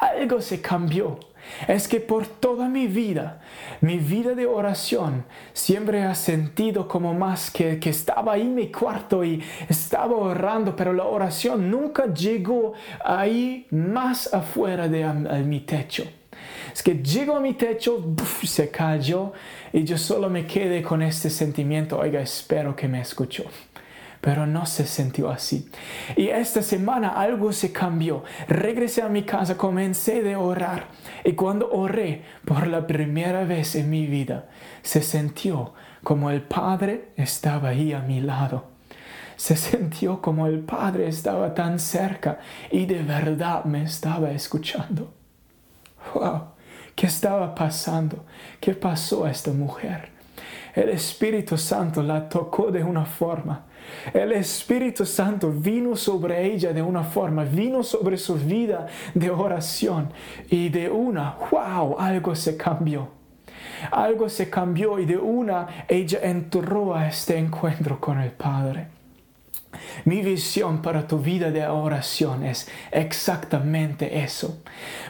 algo 0.00 0.40
se 0.40 0.60
cambió 0.60 1.18
es 1.68 1.88
que 1.88 2.00
por 2.00 2.26
toda 2.26 2.68
mi 2.68 2.86
vida, 2.86 3.40
mi 3.80 3.98
vida 3.98 4.34
de 4.34 4.46
oración, 4.46 5.24
siempre 5.52 6.02
ha 6.02 6.14
sentido 6.14 6.88
como 6.88 7.14
más 7.14 7.50
que, 7.50 7.78
que 7.78 7.90
estaba 7.90 8.34
ahí 8.34 8.42
en 8.42 8.54
mi 8.54 8.70
cuarto 8.70 9.24
y 9.24 9.42
estaba 9.68 10.16
orando, 10.16 10.74
pero 10.76 10.92
la 10.92 11.04
oración 11.04 11.70
nunca 11.70 12.12
llegó 12.12 12.74
ahí 13.04 13.66
más 13.70 14.32
afuera 14.32 14.88
de 14.88 15.04
mi 15.44 15.60
techo. 15.60 16.04
Es 16.72 16.82
que 16.82 16.94
llegó 16.94 17.36
a 17.36 17.40
mi 17.40 17.54
techo, 17.54 18.14
se 18.42 18.70
cayó 18.70 19.32
y 19.72 19.84
yo 19.84 19.96
solo 19.96 20.28
me 20.28 20.46
quedé 20.46 20.82
con 20.82 21.02
este 21.02 21.30
sentimiento, 21.30 21.98
oiga, 21.98 22.20
espero 22.20 22.76
que 22.76 22.86
me 22.86 23.00
escuchó 23.00 23.44
pero 24.26 24.44
no 24.44 24.66
se 24.66 24.88
sintió 24.88 25.30
así. 25.30 25.70
Y 26.16 26.30
esta 26.30 26.60
semana 26.60 27.10
algo 27.10 27.52
se 27.52 27.70
cambió. 27.70 28.24
Regresé 28.48 29.02
a 29.02 29.08
mi 29.08 29.22
casa, 29.22 29.56
comencé 29.56 30.20
de 30.20 30.34
orar. 30.34 30.88
Y 31.22 31.34
cuando 31.34 31.70
oré 31.70 32.24
por 32.44 32.66
la 32.66 32.88
primera 32.88 33.44
vez 33.44 33.76
en 33.76 33.88
mi 33.88 34.08
vida, 34.08 34.48
se 34.82 35.00
sintió 35.00 35.74
como 36.02 36.32
el 36.32 36.42
Padre 36.42 37.10
estaba 37.14 37.68
ahí 37.68 37.92
a 37.92 38.00
mi 38.00 38.20
lado. 38.20 38.64
Se 39.36 39.56
sintió 39.56 40.20
como 40.20 40.48
el 40.48 40.58
Padre 40.58 41.06
estaba 41.06 41.54
tan 41.54 41.78
cerca 41.78 42.40
y 42.72 42.86
de 42.86 43.04
verdad 43.04 43.64
me 43.64 43.84
estaba 43.84 44.32
escuchando. 44.32 45.14
¡Wow! 46.14 46.46
¿Qué 46.96 47.06
estaba 47.06 47.54
pasando? 47.54 48.24
¿Qué 48.58 48.74
pasó 48.74 49.24
a 49.24 49.30
esta 49.30 49.52
mujer? 49.52 50.15
El 50.74 50.90
Espíritu 50.90 51.56
Santo 51.56 52.02
la 52.02 52.28
tocó 52.28 52.70
de 52.70 52.82
una 52.84 53.04
forma 53.04 53.66
el 54.12 54.32
Espíritu 54.32 55.04
Santo 55.04 55.50
vino 55.50 55.96
sobre 55.96 56.44
ella 56.44 56.72
de 56.72 56.82
una 56.82 57.04
forma, 57.04 57.44
vino 57.44 57.82
sobre 57.82 58.16
su 58.16 58.34
vida 58.34 58.86
de 59.14 59.30
oración 59.30 60.12
y 60.50 60.68
de 60.68 60.90
una, 60.90 61.36
wow, 61.50 61.96
algo 61.98 62.34
se 62.34 62.56
cambió. 62.56 63.08
Algo 63.90 64.28
se 64.28 64.48
cambió 64.48 64.98
y 64.98 65.06
de 65.06 65.16
una 65.16 65.66
ella 65.88 66.20
entró 66.22 66.94
a 66.94 67.08
este 67.08 67.36
encuentro 67.36 68.00
con 68.00 68.20
el 68.20 68.30
Padre. 68.30 68.88
Mi 70.04 70.22
visión 70.22 70.82
para 70.82 71.06
tu 71.06 71.18
vida 71.18 71.50
de 71.50 71.66
oración 71.66 72.44
es 72.44 72.68
exactamente 72.90 74.22
eso. 74.22 74.62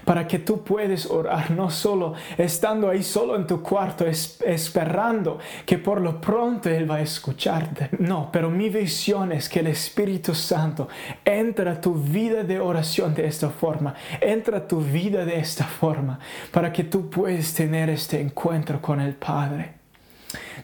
Para 0.04 0.26
que 0.26 0.38
tú 0.38 0.62
puedas 0.62 1.06
orar 1.06 1.50
no 1.50 1.70
solo 1.70 2.14
estando 2.36 2.88
ahí 2.88 3.02
solo 3.02 3.36
en 3.36 3.46
tu 3.46 3.62
cuarto 3.62 4.06
esperando 4.06 5.38
que 5.64 5.78
por 5.78 6.00
lo 6.00 6.20
pronto 6.20 6.70
Él 6.70 6.90
va 6.90 6.96
a 6.96 7.02
escucharte. 7.02 7.90
No, 7.98 8.30
pero 8.32 8.50
mi 8.50 8.68
visión 8.68 9.32
es 9.32 9.48
que 9.48 9.60
el 9.60 9.68
Espíritu 9.68 10.34
Santo 10.34 10.88
entra 11.24 11.72
a 11.72 11.80
tu 11.80 11.94
vida 11.94 12.42
de 12.44 12.60
oración 12.60 13.14
de 13.14 13.26
esta 13.26 13.50
forma. 13.50 13.94
Entra 14.20 14.58
a 14.58 14.68
tu 14.68 14.80
vida 14.80 15.24
de 15.24 15.38
esta 15.38 15.64
forma 15.64 16.18
para 16.50 16.72
que 16.72 16.84
tú 16.84 17.10
puedas 17.10 17.52
tener 17.54 17.90
este 17.90 18.20
encuentro 18.20 18.80
con 18.80 19.00
el 19.00 19.14
Padre. 19.14 19.75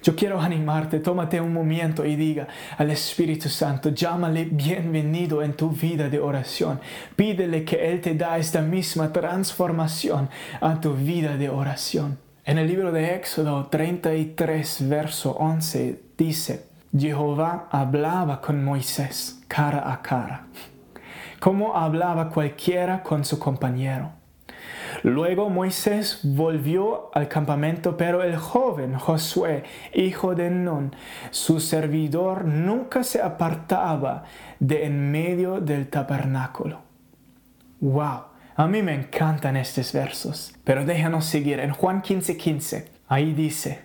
Yo 0.00 0.16
quiero 0.16 0.40
animarte, 0.40 1.00
tómate 1.00 1.40
un 1.40 1.52
momento 1.52 2.04
y 2.06 2.16
diga 2.16 2.48
al 2.78 2.90
Espíritu 2.90 3.48
Santo, 3.48 3.90
llámale 3.90 4.44
bienvenido 4.44 5.42
en 5.42 5.52
tu 5.52 5.68
vida 5.70 6.08
de 6.08 6.18
oración. 6.18 6.80
Pídele 7.14 7.64
que 7.64 7.90
Él 7.90 8.00
te 8.00 8.14
da 8.14 8.38
esta 8.38 8.62
misma 8.62 9.12
transformación 9.12 10.30
a 10.60 10.80
tu 10.80 10.94
vida 10.94 11.36
de 11.36 11.50
oración. 11.50 12.18
En 12.44 12.58
el 12.58 12.66
libro 12.66 12.90
de 12.90 13.14
Éxodo 13.14 13.66
33, 13.66 14.88
verso 14.88 15.32
11 15.32 16.00
dice, 16.16 16.66
Jehová 16.96 17.68
hablaba 17.70 18.40
con 18.40 18.64
Moisés 18.64 19.40
cara 19.46 19.92
a 19.92 20.00
cara, 20.00 20.46
como 21.38 21.76
hablaba 21.76 22.30
cualquiera 22.30 23.02
con 23.02 23.24
su 23.24 23.38
compañero. 23.38 24.21
Luego 25.02 25.50
Moisés 25.50 26.20
volvió 26.22 27.10
al 27.12 27.26
campamento, 27.26 27.96
pero 27.96 28.22
el 28.22 28.36
joven 28.36 28.94
Josué, 28.94 29.64
hijo 29.94 30.34
de 30.36 30.48
Nun, 30.48 30.94
su 31.30 31.58
servidor, 31.58 32.44
nunca 32.44 33.02
se 33.02 33.20
apartaba 33.20 34.24
de 34.60 34.86
en 34.86 35.10
medio 35.10 35.60
del 35.60 35.88
tabernáculo. 35.88 36.82
¡Wow! 37.80 38.26
A 38.54 38.66
mí 38.68 38.82
me 38.82 38.94
encantan 38.94 39.56
estos 39.56 39.92
versos, 39.92 40.54
pero 40.62 40.84
déjanos 40.84 41.24
seguir 41.24 41.58
en 41.58 41.72
Juan 41.72 42.00
15:15. 42.02 42.36
15, 42.36 42.92
ahí 43.08 43.32
dice, 43.32 43.80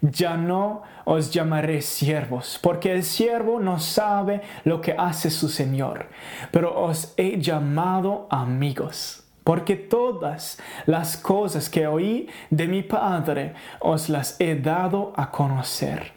ya 0.00 0.36
no 0.36 0.82
os 1.04 1.32
llamaré 1.32 1.82
siervos, 1.82 2.60
porque 2.62 2.92
el 2.92 3.02
siervo 3.02 3.58
no 3.58 3.80
sabe 3.80 4.42
lo 4.62 4.80
que 4.80 4.92
hace 4.92 5.30
su 5.30 5.48
Señor, 5.48 6.08
pero 6.52 6.80
os 6.80 7.14
he 7.16 7.40
llamado 7.40 8.28
amigos 8.30 9.21
porque 9.44 9.76
todas 9.76 10.58
las 10.86 11.16
cosas 11.16 11.68
que 11.68 11.86
oí 11.86 12.28
de 12.50 12.68
mi 12.68 12.82
Padre 12.82 13.54
os 13.80 14.08
las 14.08 14.40
he 14.40 14.54
dado 14.54 15.12
a 15.16 15.30
conocer. 15.30 16.12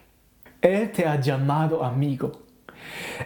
Él 0.61 0.91
te 0.91 1.05
ha 1.05 1.19
llamado 1.19 1.83
amigo. 1.83 2.44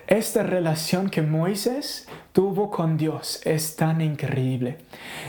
Esta 0.07 0.43
relación 0.43 1.09
que 1.09 1.21
Moisés 1.21 2.07
tuvo 2.31 2.69
con 2.69 2.97
Dios 2.97 3.41
es 3.43 3.75
tan 3.75 4.01
increíble. 4.01 4.77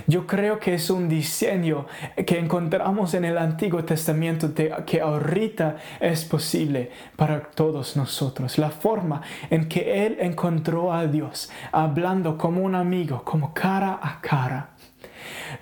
Yo 0.07 0.27
creo 0.27 0.59
que 0.59 0.75
es 0.75 0.91
un 0.91 1.09
diseño 1.09 1.87
que 2.27 2.39
encontramos 2.39 3.15
en 3.15 3.25
el 3.25 3.39
Antiguo 3.39 3.85
Testamento 3.85 4.53
que 4.87 5.01
ahorita 5.01 5.77
es 6.01 6.25
posible 6.25 6.91
para 7.17 7.41
todos 7.41 7.97
nosotros. 7.97 8.59
La 8.59 8.71
forma 8.71 9.23
en 9.51 9.69
que 9.69 10.07
Él 10.07 10.19
encontró 10.21 10.93
a 10.93 11.07
Dios 11.07 11.51
hablando 11.73 12.37
como 12.37 12.63
un 12.63 12.75
amigo, 12.75 13.23
como 13.25 13.53
cara 13.55 13.99
a 14.03 14.21
cara. 14.21 14.71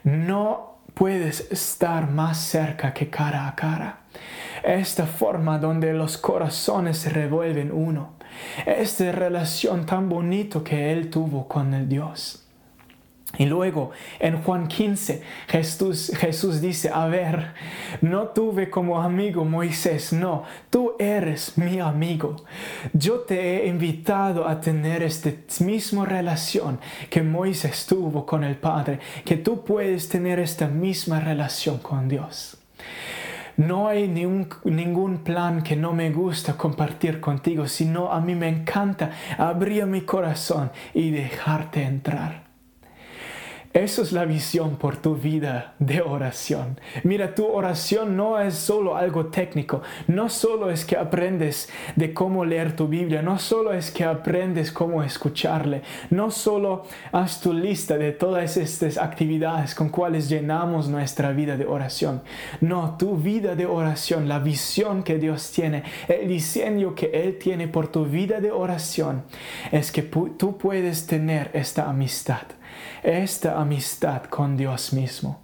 No 0.04 0.80
puedes 0.94 1.50
estar 1.52 2.10
más 2.10 2.38
cerca 2.38 2.92
que 2.92 3.08
cara 3.08 3.46
a 3.46 3.54
cara. 3.54 4.00
Esta 4.62 5.06
forma 5.06 5.58
donde 5.58 5.92
los 5.92 6.18
corazones 6.18 6.98
se 6.98 7.10
revuelven 7.10 7.72
uno 7.72 8.18
esta 8.66 9.10
relación 9.12 9.86
tan 9.86 10.08
bonito 10.08 10.62
que 10.62 10.92
él 10.92 11.10
tuvo 11.10 11.48
con 11.48 11.74
el 11.74 11.88
Dios. 11.88 12.44
Y 13.36 13.44
luego 13.44 13.90
en 14.20 14.42
Juan 14.42 14.68
15 14.68 15.22
Jesús, 15.48 16.12
Jesús 16.16 16.62
dice, 16.62 16.90
a 16.92 17.06
ver, 17.08 17.52
no 18.00 18.28
tuve 18.28 18.70
como 18.70 19.02
amigo 19.02 19.44
Moisés, 19.44 20.14
no, 20.14 20.44
tú 20.70 20.94
eres 20.98 21.58
mi 21.58 21.78
amigo. 21.78 22.36
Yo 22.94 23.20
te 23.20 23.64
he 23.64 23.66
invitado 23.66 24.48
a 24.48 24.58
tener 24.60 25.02
esta 25.02 25.30
misma 25.62 26.06
relación 26.06 26.80
que 27.10 27.22
Moisés 27.22 27.84
tuvo 27.86 28.24
con 28.24 28.44
el 28.44 28.56
Padre, 28.56 28.98
que 29.26 29.36
tú 29.36 29.62
puedes 29.62 30.08
tener 30.08 30.40
esta 30.40 30.66
misma 30.66 31.20
relación 31.20 31.78
con 31.78 32.08
Dios. 32.08 32.56
No 33.58 33.88
hay 33.88 34.06
ningún 34.06 35.18
plan 35.24 35.62
que 35.62 35.74
no 35.74 35.92
me 35.92 36.10
gusta 36.12 36.56
compartir 36.56 37.20
contigo, 37.20 37.66
sino 37.66 38.12
a 38.12 38.20
mí 38.20 38.36
me 38.36 38.48
encanta 38.48 39.10
abrir 39.36 39.84
mi 39.86 40.02
corazón 40.02 40.70
y 40.94 41.10
dejarte 41.10 41.82
entrar. 41.82 42.47
Eso 43.78 44.02
es 44.02 44.10
la 44.10 44.24
visión 44.24 44.74
por 44.74 44.96
tu 44.96 45.14
vida 45.14 45.74
de 45.78 46.02
oración. 46.02 46.80
Mira, 47.04 47.36
tu 47.36 47.46
oración 47.46 48.16
no 48.16 48.40
es 48.40 48.54
solo 48.54 48.96
algo 48.96 49.26
técnico, 49.26 49.82
no 50.08 50.28
solo 50.28 50.72
es 50.72 50.84
que 50.84 50.96
aprendes 50.96 51.68
de 51.94 52.12
cómo 52.12 52.44
leer 52.44 52.74
tu 52.74 52.88
Biblia, 52.88 53.22
no 53.22 53.38
solo 53.38 53.72
es 53.72 53.92
que 53.92 54.02
aprendes 54.02 54.72
cómo 54.72 55.04
escucharle, 55.04 55.82
no 56.10 56.32
solo 56.32 56.86
haz 57.12 57.40
tu 57.40 57.52
lista 57.52 57.96
de 57.96 58.10
todas 58.10 58.56
estas 58.56 58.98
actividades 58.98 59.76
con 59.76 59.90
cuales 59.90 60.28
llenamos 60.28 60.88
nuestra 60.88 61.30
vida 61.30 61.56
de 61.56 61.66
oración. 61.66 62.22
No, 62.60 62.96
tu 62.98 63.16
vida 63.16 63.54
de 63.54 63.66
oración, 63.66 64.26
la 64.26 64.40
visión 64.40 65.04
que 65.04 65.18
Dios 65.18 65.52
tiene, 65.52 65.84
el 66.08 66.26
diseño 66.26 66.96
que 66.96 67.12
Él 67.14 67.38
tiene 67.38 67.68
por 67.68 67.86
tu 67.86 68.06
vida 68.06 68.40
de 68.40 68.50
oración, 68.50 69.22
es 69.70 69.92
que 69.92 70.02
tú 70.02 70.58
puedes 70.58 71.06
tener 71.06 71.52
esta 71.52 71.88
amistad 71.88 72.57
esta 73.02 73.60
amistad 73.60 74.24
con 74.24 74.56
Dios 74.56 74.92
mismo. 74.92 75.40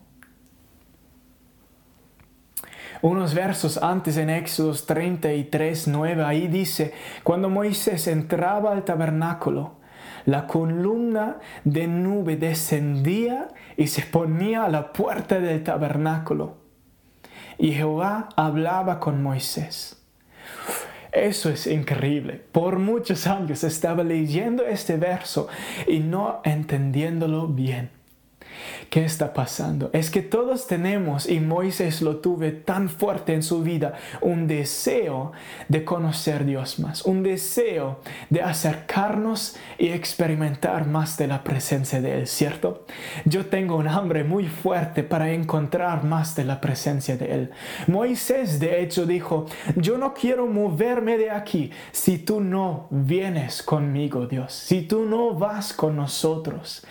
Unos 3.02 3.34
versos 3.34 3.76
antes 3.82 4.16
en 4.16 4.30
Éxodo 4.30 4.72
33, 4.74 5.88
9, 5.88 6.24
ahí 6.24 6.48
dice, 6.48 6.94
cuando 7.22 7.50
Moisés 7.50 8.06
entraba 8.06 8.72
al 8.72 8.84
tabernáculo, 8.84 9.76
la 10.24 10.46
columna 10.46 11.36
de 11.64 11.86
nube 11.86 12.36
descendía 12.36 13.48
y 13.76 13.88
se 13.88 14.02
ponía 14.02 14.64
a 14.64 14.70
la 14.70 14.92
puerta 14.92 15.38
del 15.38 15.62
tabernáculo. 15.62 16.56
Y 17.58 17.72
Jehová 17.72 18.30
hablaba 18.36 19.00
con 19.00 19.22
Moisés. 19.22 20.02
Eso 21.14 21.48
es 21.48 21.68
increíble. 21.68 22.40
Por 22.50 22.80
muchos 22.80 23.28
años 23.28 23.62
estaba 23.62 24.02
leyendo 24.02 24.66
este 24.66 24.96
verso 24.96 25.46
y 25.86 26.00
no 26.00 26.40
entendiéndolo 26.44 27.46
bien. 27.46 27.90
¿Qué 28.90 29.04
está 29.04 29.32
pasando? 29.32 29.90
Es 29.92 30.10
que 30.10 30.22
todos 30.22 30.66
tenemos, 30.66 31.28
y 31.28 31.40
Moisés 31.40 32.00
lo 32.00 32.16
tuve 32.16 32.52
tan 32.52 32.88
fuerte 32.88 33.34
en 33.34 33.42
su 33.42 33.62
vida, 33.62 33.94
un 34.20 34.46
deseo 34.46 35.32
de 35.68 35.84
conocer 35.84 36.44
Dios 36.44 36.78
más, 36.78 37.04
un 37.04 37.22
deseo 37.22 38.00
de 38.30 38.42
acercarnos 38.42 39.56
y 39.78 39.88
experimentar 39.88 40.86
más 40.86 41.16
de 41.16 41.26
la 41.26 41.42
presencia 41.42 42.00
de 42.00 42.18
Él, 42.18 42.26
¿cierto? 42.26 42.86
Yo 43.24 43.46
tengo 43.46 43.76
un 43.76 43.88
hambre 43.88 44.22
muy 44.22 44.46
fuerte 44.46 45.02
para 45.02 45.32
encontrar 45.32 46.04
más 46.04 46.36
de 46.36 46.44
la 46.44 46.60
presencia 46.60 47.16
de 47.16 47.32
Él. 47.32 47.50
Moisés 47.86 48.60
de 48.60 48.82
hecho 48.82 49.06
dijo, 49.06 49.46
yo 49.76 49.98
no 49.98 50.14
quiero 50.14 50.46
moverme 50.46 51.18
de 51.18 51.30
aquí 51.30 51.70
si 51.90 52.18
tú 52.18 52.40
no 52.40 52.86
vienes 52.90 53.62
conmigo, 53.62 54.26
Dios, 54.26 54.52
si 54.52 54.82
tú 54.82 55.04
no 55.04 55.34
vas 55.34 55.72
con 55.72 55.96
nosotros. 55.96 56.84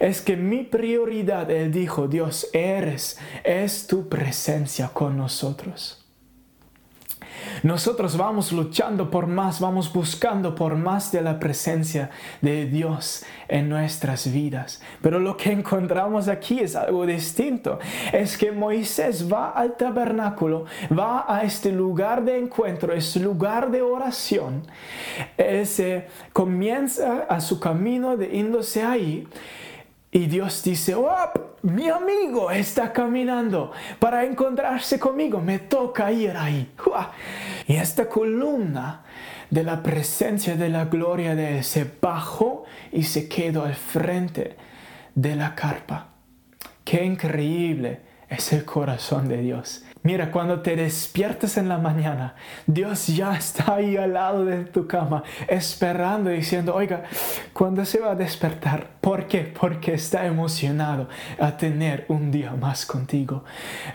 Es 0.00 0.22
que 0.22 0.36
mi 0.36 0.62
prioridad 0.62 1.01
él 1.08 1.72
dijo, 1.72 2.08
Dios, 2.08 2.48
eres, 2.52 3.18
es 3.44 3.86
tu 3.86 4.08
presencia 4.08 4.88
con 4.88 5.16
nosotros. 5.16 6.02
Nosotros 7.62 8.16
vamos 8.16 8.52
luchando 8.52 9.10
por 9.10 9.26
más, 9.26 9.60
vamos 9.60 9.92
buscando 9.92 10.54
por 10.54 10.76
más 10.76 11.12
de 11.12 11.22
la 11.22 11.38
presencia 11.38 12.10
de 12.40 12.66
Dios 12.66 13.24
en 13.48 13.68
nuestras 13.68 14.32
vidas. 14.32 14.82
Pero 15.00 15.18
lo 15.18 15.36
que 15.36 15.52
encontramos 15.52 16.28
aquí 16.28 16.60
es 16.60 16.76
algo 16.76 17.06
distinto. 17.06 17.78
Es 18.12 18.36
que 18.36 18.52
Moisés 18.52 19.32
va 19.32 19.50
al 19.50 19.76
tabernáculo, 19.76 20.64
va 20.96 21.24
a 21.28 21.42
este 21.42 21.72
lugar 21.72 22.24
de 22.24 22.38
encuentro, 22.38 22.92
este 22.92 23.20
lugar 23.20 23.70
de 23.70 23.82
oración. 23.82 24.62
Él 25.36 25.62
comienza 26.32 27.26
a 27.28 27.40
su 27.40 27.60
camino 27.60 28.16
de 28.16 28.36
índose 28.36 28.82
ahí 28.82 29.26
y 30.14 30.26
Dios 30.26 30.62
dice, 30.62 30.94
oh, 30.94 31.08
mi 31.62 31.88
amigo 31.88 32.50
está 32.50 32.92
caminando 32.92 33.72
para 33.98 34.24
encontrarse 34.24 34.98
conmigo, 34.98 35.40
me 35.40 35.58
toca 35.58 36.12
ir 36.12 36.36
ahí. 36.36 36.70
Y 37.66 37.76
esta 37.76 38.06
columna 38.10 39.04
de 39.48 39.62
la 39.64 39.82
presencia 39.82 40.54
de 40.54 40.68
la 40.68 40.84
gloria 40.84 41.34
de 41.34 41.56
Él 41.56 41.64
se 41.64 41.90
bajó 41.98 42.64
y 42.92 43.04
se 43.04 43.26
quedó 43.26 43.64
al 43.64 43.74
frente 43.74 44.56
de 45.14 45.34
la 45.34 45.54
carpa. 45.54 46.08
Qué 46.84 47.02
increíble 47.04 48.00
es 48.28 48.52
el 48.52 48.66
corazón 48.66 49.28
de 49.28 49.38
Dios. 49.38 49.82
Mira, 50.04 50.32
cuando 50.32 50.62
te 50.62 50.74
despiertas 50.74 51.56
en 51.56 51.68
la 51.68 51.78
mañana, 51.78 52.34
Dios 52.66 53.06
ya 53.06 53.36
está 53.36 53.74
ahí 53.76 53.96
al 53.96 54.14
lado 54.14 54.44
de 54.44 54.64
tu 54.64 54.88
cama, 54.88 55.22
esperando, 55.46 56.28
diciendo, 56.30 56.74
oiga, 56.74 57.04
¿cuándo 57.52 57.84
se 57.84 58.00
va 58.00 58.10
a 58.10 58.14
despertar? 58.16 58.88
¿Por 59.00 59.28
qué? 59.28 59.42
Porque 59.42 59.94
está 59.94 60.26
emocionado 60.26 61.08
a 61.38 61.56
tener 61.56 62.04
un 62.08 62.32
día 62.32 62.50
más 62.50 62.84
contigo. 62.84 63.44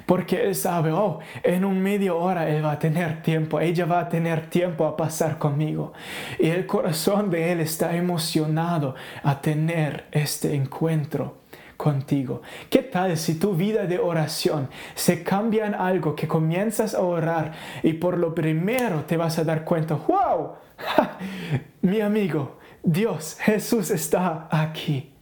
Porque 0.05 0.43
Él 0.43 0.55
sabe, 0.55 0.93
oh, 0.93 1.19
en 1.43 1.65
un 1.65 1.81
medio 1.81 2.17
hora 2.17 2.49
Él 2.49 2.63
va 2.63 2.73
a 2.73 2.79
tener 2.79 3.21
tiempo, 3.21 3.59
ella 3.59 3.85
va 3.85 3.99
a 3.99 4.09
tener 4.09 4.49
tiempo 4.49 4.85
a 4.85 4.95
pasar 4.95 5.37
conmigo. 5.37 5.91
Y 6.39 6.47
el 6.47 6.65
corazón 6.65 7.29
de 7.29 7.51
Él 7.51 7.59
está 7.59 7.97
emocionado 7.97 8.95
a 9.23 9.41
tener 9.41 10.05
este 10.11 10.55
encuentro 10.55 11.46
contigo. 11.77 12.41
¿Qué 12.69 12.81
tal 12.81 13.15
si 13.17 13.35
tu 13.35 13.53
vida 13.53 13.85
de 13.85 13.99
oración 13.99 14.69
se 14.95 15.23
cambia 15.23 15.67
en 15.67 15.75
algo 15.75 16.15
que 16.15 16.27
comienzas 16.27 16.95
a 16.95 17.01
orar 17.01 17.53
y 17.83 17.93
por 17.93 18.17
lo 18.17 18.33
primero 18.35 19.05
te 19.05 19.15
vas 19.15 19.37
a 19.37 19.43
dar 19.43 19.63
cuenta, 19.63 19.95
wow, 19.95 20.55
mi 21.81 22.01
amigo, 22.01 22.57
Dios, 22.83 23.37
Jesús 23.39 23.91
está 23.91 24.47
aquí? 24.51 25.13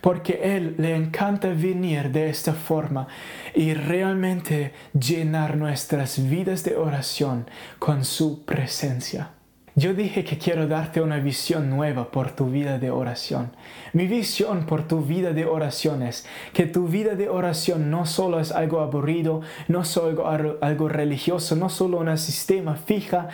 Porque 0.00 0.40
Él 0.56 0.76
le 0.78 0.94
encanta 0.94 1.48
venir 1.48 2.10
de 2.10 2.30
esta 2.30 2.52
forma 2.52 3.08
y 3.54 3.74
realmente 3.74 4.72
llenar 4.92 5.56
nuestras 5.56 6.28
vidas 6.28 6.62
de 6.62 6.76
oración 6.76 7.50
con 7.80 8.04
su 8.04 8.44
presencia. 8.44 9.37
Yo 9.78 9.94
dije 9.94 10.24
que 10.24 10.38
quiero 10.38 10.66
darte 10.66 11.00
una 11.00 11.20
visión 11.20 11.70
nueva 11.70 12.10
por 12.10 12.32
tu 12.32 12.46
vida 12.46 12.80
de 12.80 12.90
oración. 12.90 13.52
Mi 13.92 14.08
visión 14.08 14.66
por 14.66 14.88
tu 14.88 15.02
vida 15.02 15.32
de 15.32 15.44
oración 15.44 16.02
es 16.02 16.26
que 16.52 16.66
tu 16.66 16.88
vida 16.88 17.14
de 17.14 17.28
oración 17.28 17.88
no 17.88 18.04
solo 18.04 18.40
es 18.40 18.50
algo 18.50 18.80
aburrido, 18.80 19.40
no 19.68 19.84
solo 19.84 20.26
algo, 20.26 20.88
religioso, 20.88 21.54
no 21.54 21.68
solo 21.68 21.98
un 22.00 22.18
sistema 22.18 22.74
fija 22.74 23.28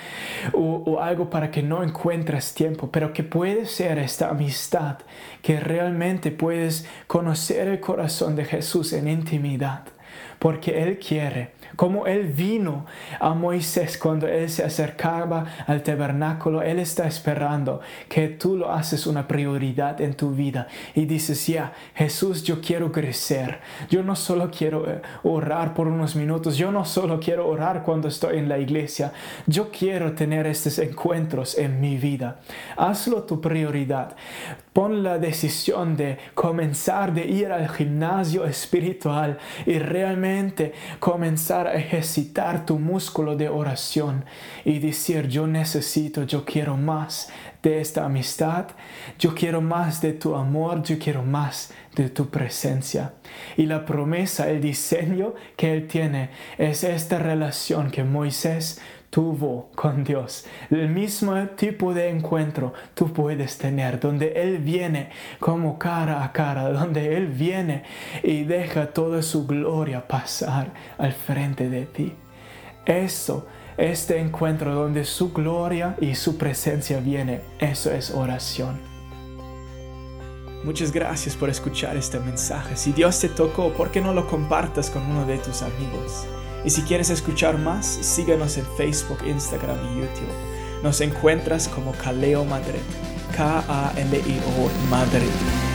o, 0.53 0.83
o 0.85 1.01
algo 1.01 1.31
para 1.31 1.51
que 1.51 1.63
no 1.63 1.83
encuentres 1.83 2.53
tiempo, 2.53 2.91
pero 2.93 3.15
que 3.15 3.23
puede 3.25 3.65
ser 3.65 3.97
esta 3.97 4.29
amistad 4.29 4.99
que 5.41 5.61
realmente 5.61 6.31
puedes 6.31 6.87
conocer 7.07 7.69
el 7.69 7.81
corazón 7.81 8.37
de 8.37 8.45
Jesús 8.45 8.93
en 8.93 9.09
intimidad, 9.09 9.85
porque 10.39 10.83
Él 10.83 10.99
quiere 10.99 11.53
como 11.77 12.07
Él 12.07 12.27
vino 12.27 12.87
a 13.21 13.35
Moisés 13.35 13.99
cuando 13.99 14.27
Él 14.29 14.49
se 14.51 14.65
acercaba 14.65 15.45
al 15.67 15.83
tabernáculo, 15.83 16.63
Él 16.63 16.79
está 16.79 17.07
esperando 17.07 17.81
que 18.09 18.29
tú 18.29 18.57
lo 18.57 18.73
haces 18.73 19.07
una 19.07 19.27
prioridad 19.27 20.01
en 20.01 20.15
tu 20.15 20.31
vida 20.31 20.69
y 20.95 21.07
dices, 21.07 21.47
ya, 21.47 21.73
Jesús, 21.95 22.43
yo 22.45 22.61
quiero 22.61 22.93
crecer. 22.93 23.61
Yo 23.91 24.03
no 24.03 24.17
solo 24.17 24.51
quiero 24.51 24.89
eh, 24.91 25.03
orar 25.23 25.75
por 25.75 25.89
unos 25.89 26.17
minutos, 26.17 26.57
yo 26.57 26.73
no 26.73 26.85
solo 26.85 27.21
quiero 27.21 27.49
orar 27.49 27.83
cuando 27.83 28.09
estoy 28.09 28.39
en 28.39 28.49
la 28.49 28.59
iglesia, 28.59 29.13
yo 29.47 29.71
quiero 29.71 30.13
tener 30.13 30.47
estos 30.47 30.79
encuentros 30.79 31.59
en 31.59 31.81
mi 31.81 31.97
vida. 31.97 32.41
Hazlo 32.77 33.23
tu 33.25 33.41
prioridad. 33.41 34.17
Pon 34.73 35.05
la 35.05 35.19
decisión 35.19 35.97
de 35.97 36.19
comenzar 36.35 37.15
de 37.15 37.27
ir 37.27 37.53
al 37.53 37.69
gimnasio 37.69 38.45
espiritual 38.45 39.39
y 39.67 39.79
realmente 39.79 40.73
comenzar 40.99 41.64
ejercitar 41.73 42.67
tu 42.67 42.79
músculo 42.79 43.37
de 43.37 43.49
oración 43.49 44.25
y 44.65 44.79
decir 44.79 45.29
yo 45.29 45.47
necesito, 45.47 46.25
yo 46.25 46.45
quiero 46.45 46.77
más 46.77 47.31
de 47.63 47.81
esta 47.81 48.05
amistad, 48.05 48.67
yo 49.19 49.35
quiero 49.35 49.61
más 49.63 50.03
de 50.03 50.13
tu 50.13 50.35
amor, 50.35 50.83
yo 50.83 50.99
quiero 50.99 51.23
más 51.23 51.73
de 51.95 52.11
tu 52.11 52.29
presencia. 52.29 53.15
Y 53.57 53.67
la 53.67 53.87
promesa, 53.87 54.51
el 54.51 54.61
diseño 54.61 55.35
que 55.57 55.73
Él 55.73 55.89
tiene 55.89 56.31
es 56.59 56.85
esta 56.85 57.19
relación 57.19 57.91
que 57.91 58.05
Moisés 58.05 58.81
tuvo 59.15 59.71
con 59.77 60.03
Dios. 60.03 60.45
El 60.71 60.89
mismo 60.89 61.37
tipo 61.51 61.95
de 61.95 62.09
encuentro 62.09 62.73
tú 62.95 63.13
puedes 63.13 63.59
tener, 63.59 64.01
donde 64.01 64.33
Él 64.35 64.59
viene 64.59 65.11
como 65.39 65.79
cara 65.79 66.25
a 66.25 66.33
cara, 66.33 66.69
donde 66.71 67.17
Él 67.17 67.29
viene 67.29 67.85
y 68.25 68.43
deja 68.43 68.87
toda 68.87 69.23
su 69.23 69.47
gloria 69.47 70.09
pasar 70.09 70.73
al 70.99 71.13
frente 71.13 71.71
de 71.71 71.87
ti. 71.87 72.13
Eso, 72.87 73.47
este 73.77 74.19
encuentro 74.19 74.75
donde 74.75 75.05
su 75.05 75.33
gloria 75.33 75.95
y 76.01 76.17
su 76.17 76.37
presencia 76.37 76.99
viene, 76.99 77.41
eso 77.61 77.93
es 77.93 78.11
oración. 78.11 78.81
Muchas 80.65 80.91
gracias 80.91 81.37
por 81.37 81.51
escuchar 81.51 81.97
este 81.97 82.19
mensaje. 82.19 82.75
Si 82.77 82.91
Dios 82.91 83.21
te 83.21 83.29
tocó, 83.29 83.73
¿por 83.75 83.93
qué 83.93 84.01
no 84.01 84.13
lo 84.13 84.27
compartas 84.27 84.91
con 84.91 85.05
uno 85.05 85.25
de 85.25 85.39
tus 85.39 85.63
amigos? 85.63 86.27
Y 86.65 86.71
si 86.71 86.83
quieres 86.83 87.11
escuchar 87.11 87.59
más, 87.59 87.87
síguenos 87.87 88.57
en 88.57 88.65
Facebook, 88.77 89.19
Instagram 89.27 89.79
y 89.93 90.01
YouTube. 90.01 90.83
Nos 90.83 91.01
encuentras 91.01 91.69
como 91.69 91.93
Kaleo 91.93 92.45
Madrid. 92.45 92.81
K-A-L-E-O 93.37 94.89
Madrid. 94.89 95.31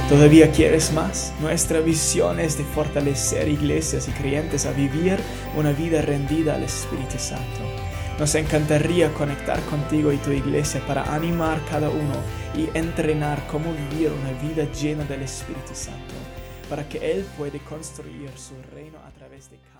¿Todavía 0.08 0.50
quieres 0.52 0.94
más? 0.94 1.34
Nuestra 1.42 1.82
visión 1.82 2.40
es 2.40 2.58
de 2.58 2.64
fortalecer 2.64 3.50
iglesias 3.50 4.08
y 4.08 4.12
creyentes 4.12 4.66
a 4.66 4.72
vivir 4.72 5.20
una 5.58 5.72
vida 5.74 6.02
rendida 6.02 6.56
al 6.56 6.64
Espíritu 6.64 7.20
Santo. 7.20 7.60
Nos 8.18 8.34
encantaría 8.36 9.14
conectar 9.14 9.62
contigo 9.64 10.12
y 10.12 10.18
tu 10.18 10.32
iglesia 10.32 10.82
para 10.88 11.14
animar 11.14 11.62
cada 11.70 11.90
uno 11.90 12.16
y 12.56 12.70
entrenar 12.78 13.46
cómo 13.48 13.72
vivir 13.72 14.12
una 14.12 14.32
vida 14.42 14.72
llena 14.72 15.04
del 15.04 15.22
Espíritu 15.22 15.74
Santo, 15.74 16.16
para 16.70 16.88
que 16.88 17.12
Él 17.12 17.26
pueda 17.38 17.60
construir 17.60 18.32
su 18.36 18.56
reino 18.74 18.98
a 19.06 19.12
través 19.12 19.50
de 19.52 19.58
cada 19.58 19.70
uno. 19.76 19.79